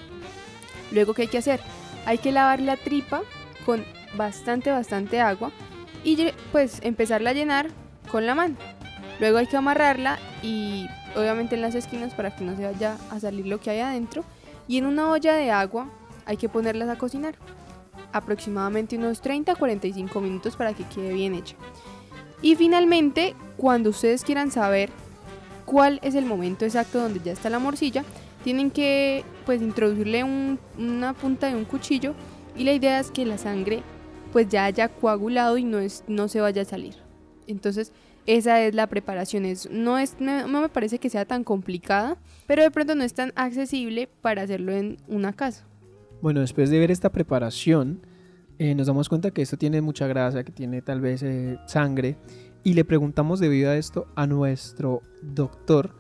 Luego, 0.93 1.15
¿qué 1.15 1.23
hay 1.23 1.29
que 1.29 1.39
hacer? 1.39 1.61
Hay 2.07 2.19
que 2.19 2.33
lavar 2.33 2.61
la 2.61 2.77
tripa 2.77 3.23
con 3.65 3.85
bastante, 4.17 4.71
bastante 4.71 5.21
agua 5.21 5.51
y 6.05 6.31
pues 6.53 6.81
empezarla 6.83 7.31
a 7.31 7.35
llenar 7.35 7.69
con 8.11 8.27
la 8.27 8.35
mano. 8.35 8.57
Luego 9.21 9.39
hay 9.39 9.47
que 9.47 9.57
amarrarla 9.57 10.19
y 10.43 10.87
obviamente 11.17 11.57
en 11.57 11.63
las 11.63 11.75
esquinas 11.75 12.15
para 12.15 12.35
que 12.35 12.45
no 12.45 12.57
se 12.57 12.65
vaya 12.65 12.97
a 13.11 13.21
salir 13.21 13.47
lo 13.47 13.61
que 13.61 13.71
hay 13.71 13.81
adentro. 13.81 14.25
Y 14.67 14.79
en 14.79 14.87
una 14.87 15.11
olla 15.11 15.35
de 15.35 15.51
agua 15.51 15.89
hay 16.25 16.37
que 16.37 16.49
ponerlas 16.49 16.89
a 16.89 16.97
cocinar. 16.97 17.35
Aproximadamente 18.13 18.97
unos 18.97 19.21
30 19.21 19.53
a 19.53 19.57
45 19.57 20.21
minutos 20.21 20.57
para 20.57 20.75
que 20.75 20.85
quede 20.85 21.13
bien 21.13 21.35
hecha. 21.35 21.57
Y 22.41 22.55
finalmente, 22.55 23.35
cuando 23.57 23.91
ustedes 23.91 24.23
quieran 24.23 24.51
saber 24.51 24.91
cuál 25.71 25.99
es 26.03 26.15
el 26.15 26.25
momento 26.25 26.65
exacto 26.65 27.01
donde 27.01 27.21
ya 27.25 27.33
está 27.33 27.51
la 27.51 27.59
morcilla, 27.59 28.05
tienen 28.45 28.71
que 28.71 29.25
pues 29.45 29.61
introducirle 29.61 30.25
un- 30.25 30.59
una 30.79 31.13
punta 31.13 31.49
de 31.49 31.57
un 31.57 31.65
cuchillo 31.65 32.15
y 32.57 32.65
la 32.65 32.73
idea 32.73 32.99
es 33.01 33.11
que 33.11 33.27
la 33.27 33.37
sangre 33.39 33.83
pues 34.33 34.49
ya 34.49 34.65
haya 34.65 34.89
coagulado 34.89 35.59
y 35.59 35.65
no, 35.65 35.79
es, 35.79 36.05
no 36.09 36.29
se 36.29 36.41
vaya 36.41 36.63
a 36.63 36.65
salir. 36.65 36.95
Entonces 37.47 37.93
esa 38.27 38.61
es 38.63 38.75
la 38.75 38.87
preparación. 38.87 39.45
Es, 39.47 39.71
no, 39.71 39.97
es, 39.99 40.17
no 40.21 40.47
me 40.61 40.69
parece 40.69 40.99
que 40.99 41.09
sea 41.09 41.25
tan 41.25 41.45
complicada, 41.45 42.19
pero 42.47 42.63
de 42.63 42.71
pronto 42.71 42.95
no 42.95 43.03
es 43.05 43.15
tan 43.15 43.33
accesible 43.37 44.09
para 44.21 44.43
hacerlo 44.43 44.73
en 44.73 44.99
una 45.09 45.33
casa. 45.33 45.65
Bueno, 46.21 46.41
después 46.41 46.69
de 46.69 46.79
ver 46.79 46.91
esta 46.91 47.11
preparación, 47.11 48.01
eh, 48.59 48.75
nos 48.75 48.87
damos 48.89 49.09
cuenta 49.09 49.31
que 49.31 49.41
esto 49.41 49.57
tiene 49.57 49.81
mucha 49.81 50.07
grasa, 50.09 50.45
que 50.45 50.53
tiene 50.53 50.83
tal 50.83 51.01
vez 51.01 51.23
eh, 51.23 51.59
sangre, 51.67 52.17
y 52.65 52.75
le 52.75 52.85
preguntamos 52.85 53.41
debido 53.41 53.71
a 53.71 53.77
esto 53.77 54.07
a 54.15 54.27
nuestro 54.27 55.03
doctor, 55.23 55.95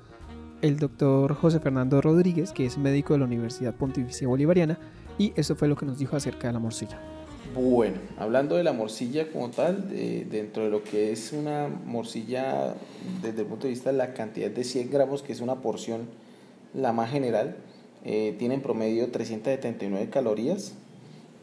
el 0.62 0.78
doctor 0.78 1.34
José 1.34 1.60
Fernando 1.60 2.00
Rodríguez, 2.00 2.52
que 2.52 2.66
es 2.66 2.78
médico 2.78 3.14
de 3.14 3.20
la 3.20 3.24
Universidad 3.26 3.74
Pontificia 3.74 4.28
Bolivariana, 4.28 4.78
y 5.18 5.32
eso 5.36 5.56
fue 5.56 5.68
lo 5.68 5.76
que 5.76 5.86
nos 5.86 5.98
dijo 5.98 6.16
acerca 6.16 6.48
de 6.48 6.52
la 6.52 6.58
morcilla. 6.58 7.00
Bueno, 7.54 7.96
hablando 8.18 8.56
de 8.56 8.64
la 8.64 8.72
morcilla 8.72 9.32
como 9.32 9.50
tal, 9.50 9.88
dentro 9.88 10.64
de 10.64 10.70
lo 10.70 10.84
que 10.84 11.12
es 11.12 11.32
una 11.32 11.68
morcilla 11.68 12.74
desde 13.22 13.40
el 13.40 13.46
punto 13.46 13.66
de 13.66 13.70
vista 13.70 13.90
de 13.90 13.96
la 13.96 14.12
cantidad 14.12 14.50
de 14.50 14.64
100 14.64 14.90
gramos, 14.90 15.22
que 15.22 15.32
es 15.32 15.40
una 15.40 15.56
porción 15.56 16.02
la 16.74 16.92
más 16.92 17.10
general, 17.10 17.56
eh, 18.04 18.36
tiene 18.38 18.54
en 18.54 18.62
promedio 18.62 19.10
379 19.10 20.08
calorías, 20.10 20.74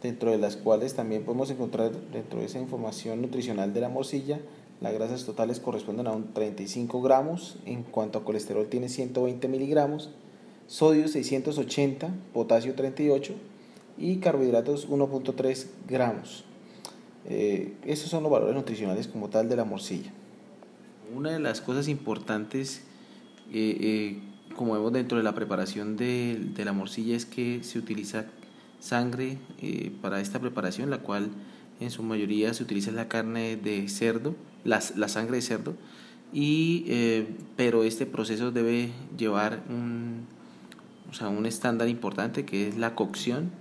dentro 0.02 0.32
de 0.32 0.38
las 0.38 0.56
cuales 0.56 0.94
también 0.94 1.24
podemos 1.24 1.50
encontrar 1.50 1.92
dentro 2.14 2.40
de 2.40 2.46
esa 2.46 2.60
información 2.60 3.22
nutricional 3.22 3.74
de 3.74 3.82
la 3.82 3.90
morcilla, 3.90 4.40
las 4.82 4.94
grasas 4.94 5.26
totales 5.26 5.60
corresponden 5.60 6.08
a 6.08 6.12
un 6.12 6.34
35 6.34 7.02
gramos, 7.02 7.58
en 7.66 7.84
cuanto 7.84 8.20
a 8.20 8.24
colesterol 8.26 8.68
tiene 8.68 8.90
120 8.90 9.48
miligramos, 9.48 10.10
sodio 10.68 11.08
680, 11.08 12.10
potasio 12.34 12.76
38 12.76 13.34
y 13.98 14.18
carbohidratos 14.18 14.90
1.3 14.90 15.68
gramos. 15.88 16.44
Eh, 17.28 17.74
esos 17.86 18.10
son 18.10 18.24
los 18.24 18.32
valores 18.32 18.56
nutricionales 18.56 19.08
como 19.08 19.30
tal 19.30 19.50
de 19.50 19.56
la 19.56 19.66
morcilla. 19.66 20.12
Una 21.16 21.32
de 21.32 21.40
las 21.40 21.62
cosas 21.62 21.88
importantes, 21.88 22.82
eh, 23.52 23.78
eh, 23.80 24.20
como 24.56 24.74
vemos 24.74 24.92
dentro 24.92 25.18
de 25.18 25.24
la 25.24 25.34
preparación 25.34 25.98
de, 25.98 26.38
de 26.56 26.66
la 26.66 26.74
morcilla, 26.74 27.16
es 27.16 27.26
que 27.26 27.64
se 27.64 27.80
utiliza 27.80 28.26
sangre 28.80 29.38
para 30.02 30.20
esta 30.22 30.40
preparación, 30.40 30.90
la 30.90 31.00
cual 31.00 31.30
en 31.80 31.90
su 31.90 32.04
mayoría 32.04 32.54
se 32.54 32.64
utiliza 32.64 32.92
la 32.92 33.08
carne 33.08 33.56
de 33.56 33.88
cerdo, 33.90 34.36
la, 34.66 34.82
sangre 34.82 35.38
de 35.38 35.42
cerdo, 35.42 35.74
y, 36.34 36.84
eh, 36.88 37.28
pero 37.56 37.84
este 37.84 38.06
proceso 38.06 38.52
debe 38.52 38.92
llevar 39.18 39.64
un, 39.70 40.26
o 41.10 41.14
sea, 41.14 41.30
un 41.30 41.46
estándar 41.46 41.88
importante 41.88 42.44
que 42.44 42.68
es 42.68 42.78
la 42.78 42.94
cocción, 42.96 43.52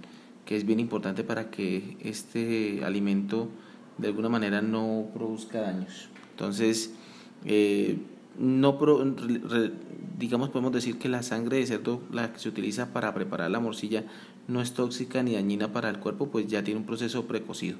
que 0.44 0.56
es 0.56 0.66
bien 0.66 0.80
importante 0.80 1.23
para 1.23 1.50
que 1.50 1.96
este 2.00 2.84
alimento 2.84 3.49
de 3.99 4.08
alguna 4.08 4.28
manera 4.28 4.61
no 4.61 5.06
produzca 5.14 5.61
daños. 5.61 6.08
Entonces, 6.33 6.92
eh, 7.44 7.98
no 8.38 8.79
pro- 8.79 9.05
digamos 10.18 10.48
podemos 10.50 10.72
decir 10.72 10.98
que 10.98 11.09
la 11.09 11.22
sangre 11.22 11.59
de 11.59 11.66
cerdo 11.66 12.00
la 12.11 12.33
que 12.33 12.40
se 12.40 12.48
utiliza 12.48 12.92
para 12.92 13.14
preparar 13.14 13.50
la 13.50 13.61
morcilla 13.61 14.05
no 14.48 14.61
es 14.61 14.72
tóxica 14.72 15.22
ni 15.22 15.35
dañina 15.35 15.72
para 15.72 15.88
el 15.90 15.98
cuerpo 15.98 16.29
pues 16.29 16.46
ya 16.48 16.64
tiene 16.64 16.81
un 16.81 16.87
proceso 16.87 17.26
precocido 17.26 17.76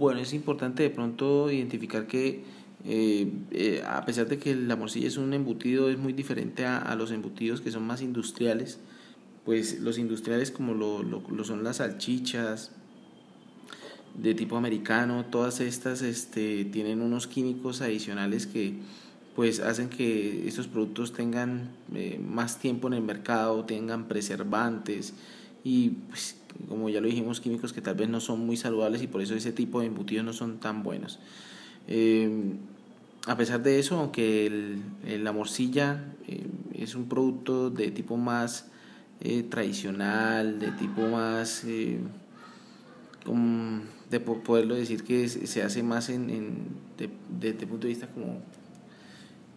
bueno 0.00 0.20
es 0.20 0.32
importante 0.32 0.82
de 0.82 0.90
pronto 0.90 1.48
identificar 1.48 2.08
que 2.08 2.42
eh, 2.84 3.30
eh, 3.52 3.84
a 3.86 4.04
pesar 4.04 4.26
de 4.26 4.38
que 4.38 4.56
la 4.56 4.74
morcilla 4.74 5.06
es 5.06 5.16
un 5.16 5.32
embutido 5.32 5.90
es 5.90 5.98
muy 5.98 6.12
diferente 6.12 6.66
a, 6.66 6.92
los 6.96 7.12
embutidos 7.12 7.60
que 7.60 7.70
son 7.70 7.86
más 7.86 8.02
industriales 8.02 8.80
pues 9.44 9.78
los 9.78 9.98
industriales 9.98 10.50
como 10.50 10.74
lo, 10.74 11.02
lo 11.04 11.44
son 11.44 11.62
las 11.62 11.76
salchichas 11.76 12.72
de 14.14 14.34
tipo 14.34 14.56
americano, 14.56 15.24
todas 15.26 15.60
estas 15.60 16.02
este, 16.02 16.64
tienen 16.64 17.00
unos 17.00 17.26
químicos 17.26 17.80
adicionales 17.80 18.46
que 18.46 18.74
pues 19.36 19.60
hacen 19.60 19.88
que 19.88 20.46
estos 20.48 20.66
productos 20.66 21.12
tengan 21.12 21.70
eh, 21.94 22.20
más 22.22 22.58
tiempo 22.58 22.88
en 22.88 22.94
el 22.94 23.02
mercado, 23.02 23.64
tengan 23.64 24.08
preservantes 24.08 25.14
y 25.64 25.90
pues, 26.08 26.36
como 26.68 26.88
ya 26.88 27.00
lo 27.00 27.06
dijimos, 27.06 27.40
químicos 27.40 27.72
que 27.72 27.80
tal 27.80 27.94
vez 27.94 28.08
no 28.08 28.20
son 28.20 28.44
muy 28.46 28.56
saludables 28.56 29.02
y 29.02 29.06
por 29.06 29.20
eso 29.22 29.34
ese 29.34 29.52
tipo 29.52 29.80
de 29.80 29.86
embutidos 29.86 30.24
no 30.24 30.32
son 30.32 30.58
tan 30.58 30.82
buenos. 30.82 31.18
Eh, 31.88 32.54
a 33.26 33.36
pesar 33.36 33.62
de 33.62 33.78
eso, 33.78 33.98
aunque 33.98 34.46
el, 34.46 34.82
la 35.22 35.32
morcilla 35.32 36.04
eh, 36.26 36.46
es 36.74 36.94
un 36.94 37.08
producto 37.08 37.70
de 37.70 37.90
tipo 37.90 38.16
más 38.16 38.66
eh, 39.20 39.42
tradicional, 39.42 40.58
de 40.58 40.70
tipo 40.72 41.02
más... 41.08 41.64
como 43.24 43.82
de 44.10 44.18
po- 44.18 44.42
poderlo 44.42 44.74
decir 44.74 45.04
que 45.04 45.28
se 45.28 45.62
hace 45.62 45.82
más 45.82 46.08
en, 46.08 46.30
en 46.30 46.54
de, 46.98 47.10
desde 47.40 47.60
el 47.60 47.68
punto 47.68 47.86
de 47.86 47.92
vista 47.92 48.08
como, 48.08 48.40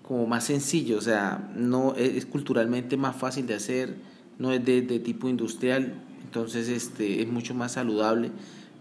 como 0.08 0.27
más 0.27 0.43
sencillo, 0.43 0.97
o 0.97 1.01
sea, 1.01 1.51
no 1.56 1.95
es, 1.95 2.25
culturalmente 2.27 2.97
más 2.97 3.15
fácil 3.15 3.47
de 3.47 3.56
hacer, 3.56 3.95
no 4.38 4.51
es 4.51 4.63
de 4.63 4.82
tipo 4.99 5.27
industrial, 5.27 5.93
entonces 6.24 6.70
este 6.70 7.22
es 7.22 7.28
mucho 7.28 7.54
más 7.54 7.74
saludable, 7.74 8.32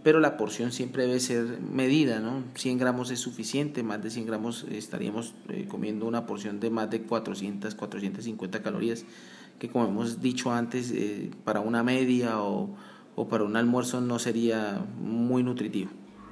pero 0.03 0.21
la 0.21 0.37
porción 0.37 0.73
siempre 0.73 1.07
debe 1.07 1.21
ser 1.21 1.61
medida, 1.61 2.19
¿no? 2.19 2.43
100 2.55 2.79
gramos 2.79 3.11
es 3.11 3.21
suficiente, 3.21 3.83
más 3.83 4.03
de 4.03 4.11
100 4.11 4.27
gramos 4.27 4.67
estaríamos 4.71 5.35
eh, 5.49 5.67
comiendo 5.69 6.07
una 6.07 6.27
porción 6.27 6.59
de 6.61 6.71
más 6.71 6.91
de 6.91 7.03
400, 7.03 7.75
450 7.75 8.63
calorías, 8.63 9.05
que 9.59 9.69
como 9.69 9.87
hemos 9.87 10.21
dicho 10.21 10.51
antes, 10.51 10.91
eh, 10.93 11.31
para 11.45 11.61
una 11.61 11.83
media 11.83 12.41
o, 12.43 12.71
o 13.15 13.29
para 13.29 13.45
un 13.45 13.57
almuerzo 13.57 14.01
no 14.01 14.19
sería 14.19 14.85
muy 15.01 15.43
nutritivo. 15.43 15.91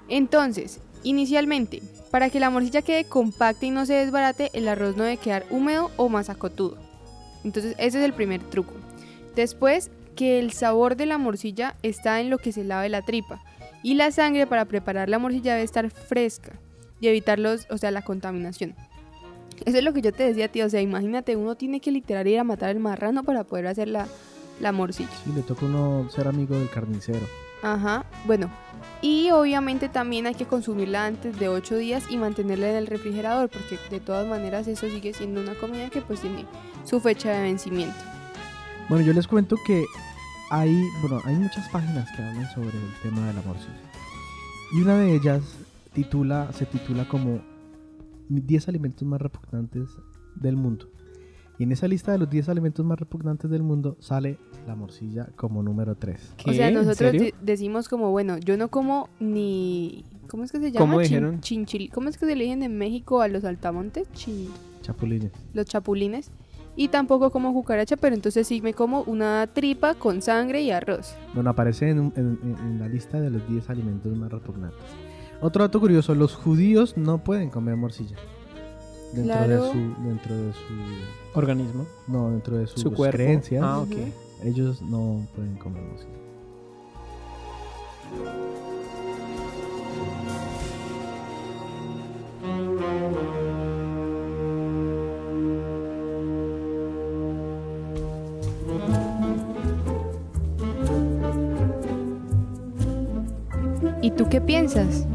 Entonces, 0.09 0.81
inicialmente, 1.05 1.83
para 2.11 2.31
que 2.31 2.41
la 2.41 2.51
morcilla 2.51 2.83
quede 2.83 3.05
compacta 3.05 3.67
y 3.67 3.71
no 3.71 3.87
se 3.87 3.95
desbarate, 3.95 4.51
el 4.55 4.67
arroz 4.67 4.97
no 4.97 5.05
debe 5.05 5.19
quedar 5.19 5.47
húmedo 5.51 5.93
o 5.97 6.09
masacotudo. 6.09 6.77
Entonces, 7.45 7.77
ese 7.79 7.99
es 7.99 8.05
el 8.05 8.13
primer 8.13 8.43
truco. 8.43 8.75
Después, 9.37 9.91
que 10.15 10.39
el 10.39 10.53
sabor 10.53 10.97
de 10.97 11.07
la 11.07 11.19
morcilla 11.19 11.77
está 11.83 12.21
en 12.21 12.31
lo 12.31 12.39
que 12.39 12.53
se 12.53 12.65
lave 12.65 12.89
la 12.89 13.03
tripa. 13.03 13.43
Y 13.83 13.95
la 13.95 14.11
sangre 14.11 14.47
para 14.47 14.67
preparar 14.67 15.09
la 15.09 15.19
morcilla 15.19 15.55
debe 15.55 15.65
estar 15.65 15.91
fresca 15.91 16.53
y 17.01 17.09
evitar 17.09 17.39
los, 17.39 17.67
o 17.71 17.79
sea, 17.79 17.91
la 17.91 18.03
contaminación. 18.03 18.75
Eso 19.65 19.79
es 19.79 19.85
lo 19.85 19.93
que 19.93 20.03
yo 20.03 20.13
te 20.13 20.25
decía, 20.25 20.49
tío. 20.49 20.67
O 20.67 20.71
sea, 20.71 20.81
imagínate, 20.81 21.37
uno 21.37 21.55
tiene 21.55 21.81
que 21.81 21.91
literal 21.91 22.27
ir 22.27 22.39
a 22.39 22.45
matar 22.45 22.71
el 22.71 22.81
marrano 22.81 23.25
para 23.25 23.45
poder 23.45 23.67
hacer 23.67 23.89
la, 23.89 24.07
la 24.61 24.73
morcilla. 24.73 25.11
Sí, 25.25 25.33
le 25.35 25.43
toca 25.43 25.67
a 25.67 25.69
uno 25.69 26.09
ser 26.11 26.29
amigo 26.29 26.55
del 26.55 26.69
carnicero. 26.69 27.27
Ajá, 27.63 28.05
bueno. 28.27 28.51
Y 29.03 29.31
obviamente 29.31 29.89
también 29.89 30.27
hay 30.27 30.35
que 30.35 30.47
consumirla 30.47 31.07
antes 31.07 31.39
de 31.39 31.49
8 31.49 31.77
días 31.77 32.05
y 32.11 32.17
mantenerla 32.17 32.71
en 32.71 32.77
el 32.77 32.87
refrigerador, 32.87 33.49
porque 33.49 33.79
de 33.91 34.01
todas 34.01 34.27
maneras 34.27 34.67
eso 34.69 34.89
sigue 34.89 35.13
siendo 35.13 35.41
una 35.41 35.55
comida 35.55 35.91
que 35.91 36.01
pues 36.01 36.21
tiene 36.21 36.47
su 36.85 37.01
fecha 37.01 37.31
de 37.31 37.43
vencimiento. 37.43 38.10
Bueno, 38.91 39.05
yo 39.07 39.13
les 39.13 39.27
cuento 39.29 39.57
que 39.65 39.85
hay, 40.51 40.75
bueno, 41.01 41.21
hay 41.25 41.37
muchas 41.37 41.69
páginas 41.69 42.11
que 42.17 42.23
hablan 42.23 42.51
sobre 42.53 42.69
el 42.77 42.93
tema 43.03 43.27
de 43.29 43.35
la 43.35 43.43
morcilla. 43.43 43.81
Y 44.73 44.81
una 44.83 44.97
de 44.99 45.15
ellas 45.15 45.43
titula, 45.95 46.53
se 46.53 46.67
titula 46.67 47.07
como 47.09 47.41
10 48.29 48.69
alimentos 48.69 49.07
más 49.07 49.21
repugnantes 49.23 49.89
del 50.35 50.57
mundo. 50.57 50.89
Y 51.59 51.65
en 51.65 51.73
esa 51.73 51.87
lista 51.87 52.11
de 52.13 52.19
los 52.19 52.29
10 52.31 52.49
alimentos 52.49 52.85
más 52.85 52.99
repugnantes 52.99 53.49
del 53.51 53.63
mundo 53.63 53.97
sale 54.01 54.39
la 54.67 54.75
morcilla 54.75 55.29
como 55.37 55.63
número 55.63 55.95
3. 55.95 56.35
O 56.47 56.53
sea, 56.53 56.71
nosotros 56.71 57.13
de- 57.13 57.35
decimos 57.43 57.89
como, 57.89 58.11
bueno, 58.11 58.39
yo 58.39 58.57
no 58.57 58.69
como 58.71 59.09
ni... 59.21 60.05
¿Cómo 60.29 60.45
es 60.45 60.53
que 60.53 60.59
se 60.59 60.73
llama? 60.73 60.79
¿Cómo 60.87 60.99
Chin- 61.03 61.09
dijeron? 61.09 61.41
chinchil- 61.41 61.91
¿Cómo 61.93 62.09
es 62.09 62.17
que 62.19 62.27
se 62.27 62.35
le 62.37 62.45
dicen 62.45 62.63
en 62.63 62.79
México 62.79 63.21
a 63.21 63.29
los 63.29 63.45
altamontes? 63.45 64.09
Chin- 64.15 64.49
Chapulines. 64.83 65.33
los 65.53 65.67
chapulines. 65.67 66.31
Y 66.77 66.89
tampoco 66.89 67.31
como 67.31 67.53
cucaracha, 67.53 67.97
pero 67.97 68.15
entonces 68.15 68.47
sí 68.47 68.63
me 68.63 68.73
como 68.75 69.03
una 69.03 69.47
tripa 69.53 69.95
con 69.95 70.23
sangre 70.23 70.63
y 70.63 70.71
arroz. 70.71 71.15
Bueno, 71.35 71.51
aparece 71.51 71.91
en, 71.91 71.99
un- 72.01 72.13
en- 72.17 72.79
la 72.79 72.89
lista 72.89 73.21
de 73.21 73.29
los 73.31 73.47
10 73.49 73.69
alimentos 73.69 74.17
más 74.17 74.31
repugnantes. 74.31 74.79
Otro 75.43 75.65
dato 75.65 75.81
curioso, 75.81 76.15
los 76.15 76.35
judíos 76.37 76.97
no 76.97 77.19
pueden 77.25 77.51
comer 77.51 77.77
morcilla. 77.77 78.17
dentro 79.13 79.35
Claro. 79.35 79.65
de 79.65 79.73
su 79.73 79.79
dentro 80.05 80.37
de 80.37 80.53
su 80.53 80.59
Organismo. 81.39 81.85
no 82.07 82.31
dentro 82.31 82.57
de 82.59 82.67
sus 82.69 82.81
Su 82.83 82.93
cuerpo. 82.93 83.17
creencias 83.17 83.61
Ah, 83.65 83.81
ok. 83.81 83.91
ellos 84.45 84.81
no 84.83 85.27
pueden 85.35 85.57
comer 85.57 85.83
morcilla 85.83 86.21
¿Y 104.11 104.17
tú 104.17 104.29
qué 104.29 104.41
piensas? 104.41 105.07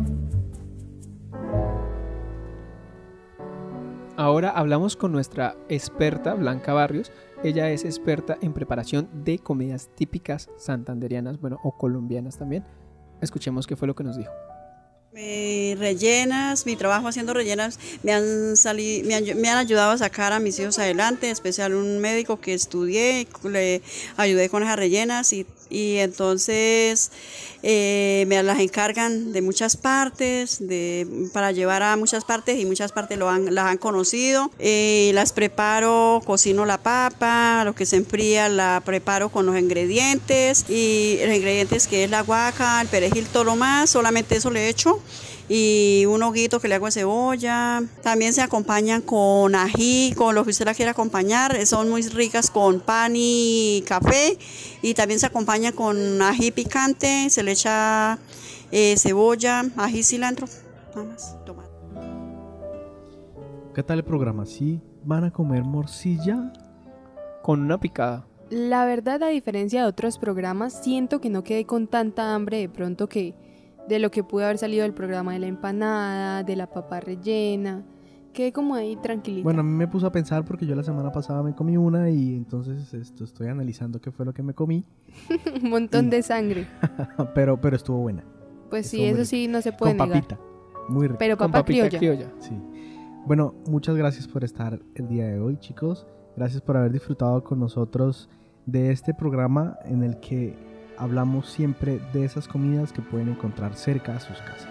Ahora 4.16 4.52
hablamos 4.52 4.96
con 4.96 5.12
nuestra 5.12 5.58
experta 5.68 6.34
Blanca 6.34 6.74
Barrios. 6.74 7.12
Ella 7.44 7.70
es 7.70 7.84
experta 7.84 8.38
en 8.42 8.54
preparación 8.54 9.10
de 9.26 9.40
comidas 9.40 9.90
típicas 9.96 10.50
santanderianas, 10.56 11.42
bueno, 11.42 11.60
o 11.64 11.78
colombianas 11.78 12.38
también. 12.38 12.64
Escuchemos 13.22 13.68
qué 13.68 13.76
fue 13.76 13.88
lo 13.88 13.96
que 13.96 14.06
nos 14.06 14.18
dijo. 14.18 14.32
Eh, 15.17 15.78
rellenas, 15.80 16.65
mi 16.65 16.75
trabajo 16.75 17.08
haciendo 17.08 17.34
rellenas 17.34 17.80
me 18.04 18.12
han, 18.12 18.58
sali- 18.58 19.01
me, 19.06 19.15
han, 19.15 19.23
me 19.39 19.49
han 19.49 19.58
ayudado 19.58 19.91
a 19.91 19.97
sacar 19.97 20.34
a 20.34 20.39
mis 20.39 20.60
hijos 20.60 20.78
adelante, 20.78 21.28
en 21.28 21.32
especial 21.32 21.73
un 21.73 21.99
médico 21.99 22.41
que 22.41 22.54
estudié, 22.54 23.25
le 23.43 23.82
ayudé 24.17 24.49
con 24.49 24.63
esas 24.63 24.75
rellenas 24.75 25.32
y, 25.32 25.45
y 25.69 25.97
entonces 25.99 27.12
eh, 27.63 28.25
me 28.28 28.43
las 28.43 28.60
encargan 28.60 29.32
de 29.32 29.41
muchas 29.41 29.78
partes, 29.78 30.58
de, 30.60 31.08
para 31.32 31.54
llevar 31.54 31.82
a 31.82 31.95
muchas 31.95 32.25
partes 32.25 32.60
y 32.60 32.65
muchas 32.65 32.91
partes 32.91 33.17
lo 33.17 33.30
han, 33.30 33.56
las 33.56 33.65
han 33.67 33.78
conocido. 33.78 34.51
Eh, 34.60 35.12
las 35.13 35.32
preparo, 35.32 36.21
cocino 36.25 36.65
la 36.65 36.78
papa, 36.78 37.63
lo 37.63 37.73
que 37.73 37.86
se 37.86 37.95
enfría 37.95 38.49
la 38.49 38.82
preparo 38.84 39.30
con 39.30 39.45
los 39.45 39.58
ingredientes 39.58 40.69
y 40.69 41.19
los 41.25 41.34
ingredientes 41.36 41.88
que 41.88 42.04
es 42.04 42.10
la 42.10 42.21
guaca, 42.21 42.82
el 42.82 42.89
perejil, 42.89 43.25
todo 43.28 43.45
lo 43.45 43.56
más, 43.56 43.89
solamente 43.89 44.36
eso 44.36 44.51
le 44.51 44.67
echo 44.67 44.99
y 45.48 46.06
un 46.08 46.24
hoguito 46.24 46.60
que 46.60 46.68
le 46.68 46.76
hago 46.76 46.88
de 46.88 46.91
cebolla. 46.91 47.84
También 48.02 48.34
se 48.34 48.41
acompañan 48.41 49.02
con 49.02 49.56
ají, 49.56 50.13
con 50.15 50.36
lo 50.36 50.44
que 50.44 50.52
usted 50.52 50.65
la 50.65 50.74
quiera 50.74 50.91
acompañar. 50.91 51.65
Son 51.65 51.89
muy 51.89 52.02
ricas 52.04 52.50
con 52.50 52.80
pan 52.80 53.13
y 53.15 53.84
café. 53.88 54.38
Y 54.82 54.94
también 54.94 55.20
se 55.20 55.28
acompaña 55.28 55.72
con 55.72 56.22
ají 56.22 56.52
picante, 56.52 57.30
se 57.30 57.44
le 57.44 57.52
echa 57.52 58.18
eh, 58.72 58.96
cebolla, 58.98 59.65
ají, 59.78 60.04
cilantro. 60.04 60.48
Nada 60.96 61.08
más, 61.08 61.38
tomate. 61.46 61.70
¿qué 63.74 63.84
tal 63.84 64.00
el 64.00 64.06
programa? 64.06 64.46
¿sí 64.46 64.80
van 65.04 65.24
a 65.24 65.32
comer 65.32 65.63
morcilla? 65.63 66.52
Con 67.44 67.62
una 67.62 67.80
picada. 67.80 68.26
La 68.50 68.86
verdad, 68.86 69.22
a 69.24 69.28
diferencia 69.28 69.82
de 69.82 69.88
otros 69.88 70.18
programas, 70.18 70.82
siento 70.84 71.22
que 71.22 71.30
no 71.30 71.44
quedé 71.44 71.65
con 71.65 71.88
tanta 71.88 72.34
hambre 72.34 72.58
de 72.58 72.70
pronto 72.70 73.08
que 73.08 73.36
de 73.88 74.00
lo 74.00 74.12
que 74.12 74.24
pudo 74.24 74.45
haber 74.45 74.58
salido 74.58 74.84
del 74.84 74.93
programa 74.93 75.34
de 75.34 75.39
la 75.39 75.48
empanada, 75.48 76.43
de 76.43 76.56
la 76.56 76.67
papa 76.67 77.00
rellena. 77.00 77.84
Quedé 78.34 78.52
como 78.52 78.76
ahí 78.76 78.98
tranquilita. 78.98 79.43
Bueno, 79.45 79.62
a 79.62 79.63
mí 79.63 79.71
me 79.71 79.88
puso 79.88 80.08
a 80.08 80.12
pensar 80.12 80.43
porque 80.43 80.65
yo 80.65 80.76
la 80.76 80.84
semana 80.84 81.12
pasada 81.12 81.41
me 81.41 81.56
comí 81.56 81.78
una 81.78 82.10
y 82.10 82.36
entonces 82.36 82.93
esto, 82.93 83.24
estoy 83.24 83.48
analizando 83.48 84.02
qué 84.02 84.12
fue 84.12 84.26
lo 84.26 84.34
que 84.34 84.43
me 84.43 84.54
comí, 84.54 84.84
Un 85.63 85.69
montón 85.69 86.10
de 86.10 86.21
sangre. 86.21 86.67
pero, 87.34 87.60
pero 87.62 87.76
estuvo 87.78 87.98
buena. 88.00 88.24
Pues 88.69 88.88
sí, 88.88 88.98
Estuvo 88.98 89.02
muy 89.04 89.10
eso 89.10 89.17
rica. 89.19 89.26
sí 89.30 89.48
no 89.48 89.62
se 89.62 89.71
puede 89.71 89.95
Con 89.95 90.10
negar. 90.10 90.24
papita, 90.28 90.41
muy 90.89 91.08
rica. 91.08 91.17
Pero 91.19 91.38
Con 91.38 91.52
papa 91.52 91.62
papita 91.63 91.88
criolla. 91.88 91.98
criolla. 92.28 92.34
Sí. 92.39 92.60
Bueno, 93.26 93.56
muchas 93.67 93.95
gracias 93.95 94.28
por 94.28 94.43
estar 94.43 94.80
el 94.95 95.08
día 95.08 95.28
de 95.28 95.39
hoy, 95.39 95.58
chicos. 95.58 96.06
Gracias 96.36 96.62
por 96.62 96.76
haber 96.76 96.91
disfrutado 96.91 97.41
con 97.43 97.60
nosotros 97.60 98.30
de 98.65 98.91
este 98.91 99.13
programa 99.13 99.78
en 99.86 100.04
el 100.04 100.19
que 100.19 100.54
hablamos 100.98 101.50
siempre 101.50 102.00
de 102.14 102.26
esas 102.26 102.48
comidas 102.48 102.92
que 102.92 103.02
pueden 103.02 103.30
encontrar 103.30 103.76
cerca 103.76 104.16
a 104.16 104.20
sus 104.20 104.38
casas. 104.40 104.70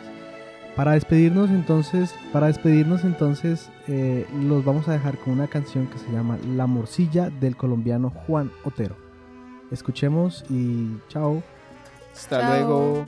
Para 0.76 0.92
despedirnos 0.92 1.50
entonces, 1.50 2.14
para 2.32 2.48
despedirnos 2.48 3.04
entonces, 3.04 3.70
eh, 3.86 4.26
los 4.42 4.64
vamos 4.64 4.88
a 4.88 4.92
dejar 4.92 5.18
con 5.18 5.34
una 5.34 5.46
canción 5.46 5.86
que 5.86 5.98
se 5.98 6.10
llama 6.10 6.36
La 6.56 6.66
morcilla 6.66 7.30
del 7.30 7.56
colombiano 7.56 8.10
Juan 8.10 8.50
Otero. 8.64 8.96
Escuchemos 9.70 10.44
y 10.50 10.98
chao. 11.08 11.42
Hasta 12.12 12.40
Chao. 12.40 12.50
luego. 12.50 13.04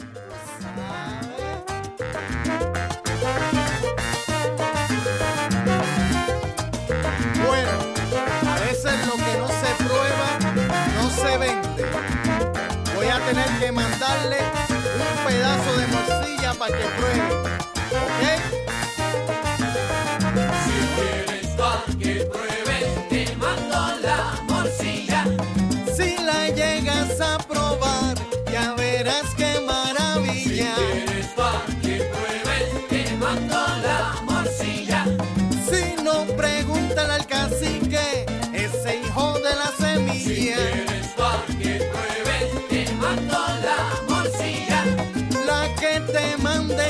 Que 16.66 16.84
pruebe. 16.96 17.28
¿Ok? 18.02 18.22
Si 20.64 20.76
quieres 20.96 21.48
pa' 21.58 21.84
que 22.00 22.14
pruebes, 22.32 23.08
te 23.08 23.22
mando 23.36 23.80
la 24.02 24.18
morcilla. 24.48 25.20
Si 25.96 26.16
la 26.24 26.48
llegas 26.48 27.20
a 27.20 27.38
probar, 27.38 28.16
ya 28.52 28.74
verás 28.74 29.34
qué 29.36 29.45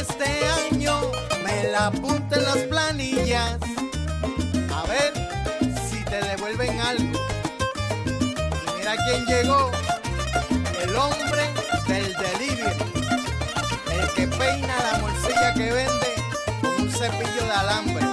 este 0.09 0.47
año, 0.71 1.01
me 1.45 1.69
la 1.71 1.87
apunte 1.87 2.37
en 2.37 2.45
las 2.45 2.57
planillas. 2.69 3.59
A 4.75 4.83
ver 4.87 5.13
si 5.89 6.05
te 6.05 6.21
devuelven 6.23 6.79
algo. 6.81 7.19
Y 8.07 8.79
mira 8.79 8.97
quién 9.05 9.25
llegó, 9.27 9.71
el 10.83 10.97
hombre 10.97 11.45
del 11.89 12.15
delivery. 12.15 12.85
El 13.91 14.09
que 14.15 14.27
peina 14.29 14.75
la 14.93 14.99
morcilla 14.99 15.55
que 15.55 15.73
vende 15.73 16.15
con 16.61 16.83
un 16.83 16.91
cepillo 16.91 17.45
de 17.45 17.53
alambre. 17.53 18.06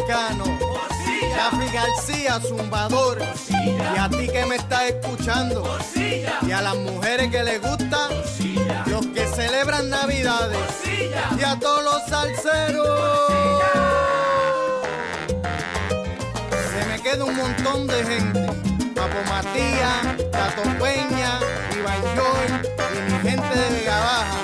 Lescano, 0.00 0.44
Rafi 1.36 1.72
García, 1.72 2.40
zumbador. 2.40 3.18
Y 3.50 3.98
a 3.98 4.08
ti 4.08 4.28
que 4.28 4.46
me 4.46 4.56
estás 4.56 4.84
escuchando. 4.84 5.78
Y 5.94 6.52
a 6.52 6.62
las 6.62 6.76
mujeres 6.76 7.30
que 7.30 7.42
les 7.42 7.60
gusta. 7.60 8.08
Los 8.86 9.06
que 9.08 9.26
celebran 9.26 9.90
Navidades. 9.90 10.58
Y 11.38 11.44
a 11.44 11.58
todos 11.58 11.84
los 11.84 12.02
salseros. 12.08 12.88
Se 16.72 16.86
me 16.86 17.02
queda 17.02 17.24
un 17.24 17.36
montón 17.36 17.86
de 17.86 18.04
gente. 18.04 18.46
Papo 18.94 19.18
Matías, 19.28 20.30
Tato 20.30 20.62
Peña, 20.78 21.40
Iván 21.78 22.02
Joy 22.16 22.68
y 22.96 23.12
mi 23.12 23.30
gente 23.30 23.58
de 23.58 23.70
Vega 23.70 23.98
Baja. 24.00 24.38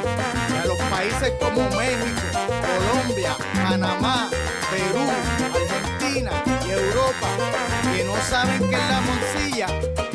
Y 0.51 0.57
a 0.57 0.66
los 0.66 0.79
países 0.90 1.33
como 1.40 1.62
México, 1.77 2.21
Colombia, 2.62 3.37
Panamá, 3.55 4.31
Perú, 4.71 5.07
Y 6.17 6.71
Europa 6.71 7.29
que 7.95 8.05
no 8.05 8.17
saben 8.31 8.59
qué 8.71 8.75
es 8.75 8.89
la 8.89 9.01
morcilla, 9.03 9.67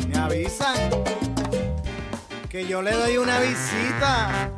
me 0.08 0.18
avisan. 0.18 0.74
que 2.48 2.66
yo 2.66 2.82
le 2.82 2.90
doy 2.90 3.18
una 3.18 3.38
visita. 3.38 4.50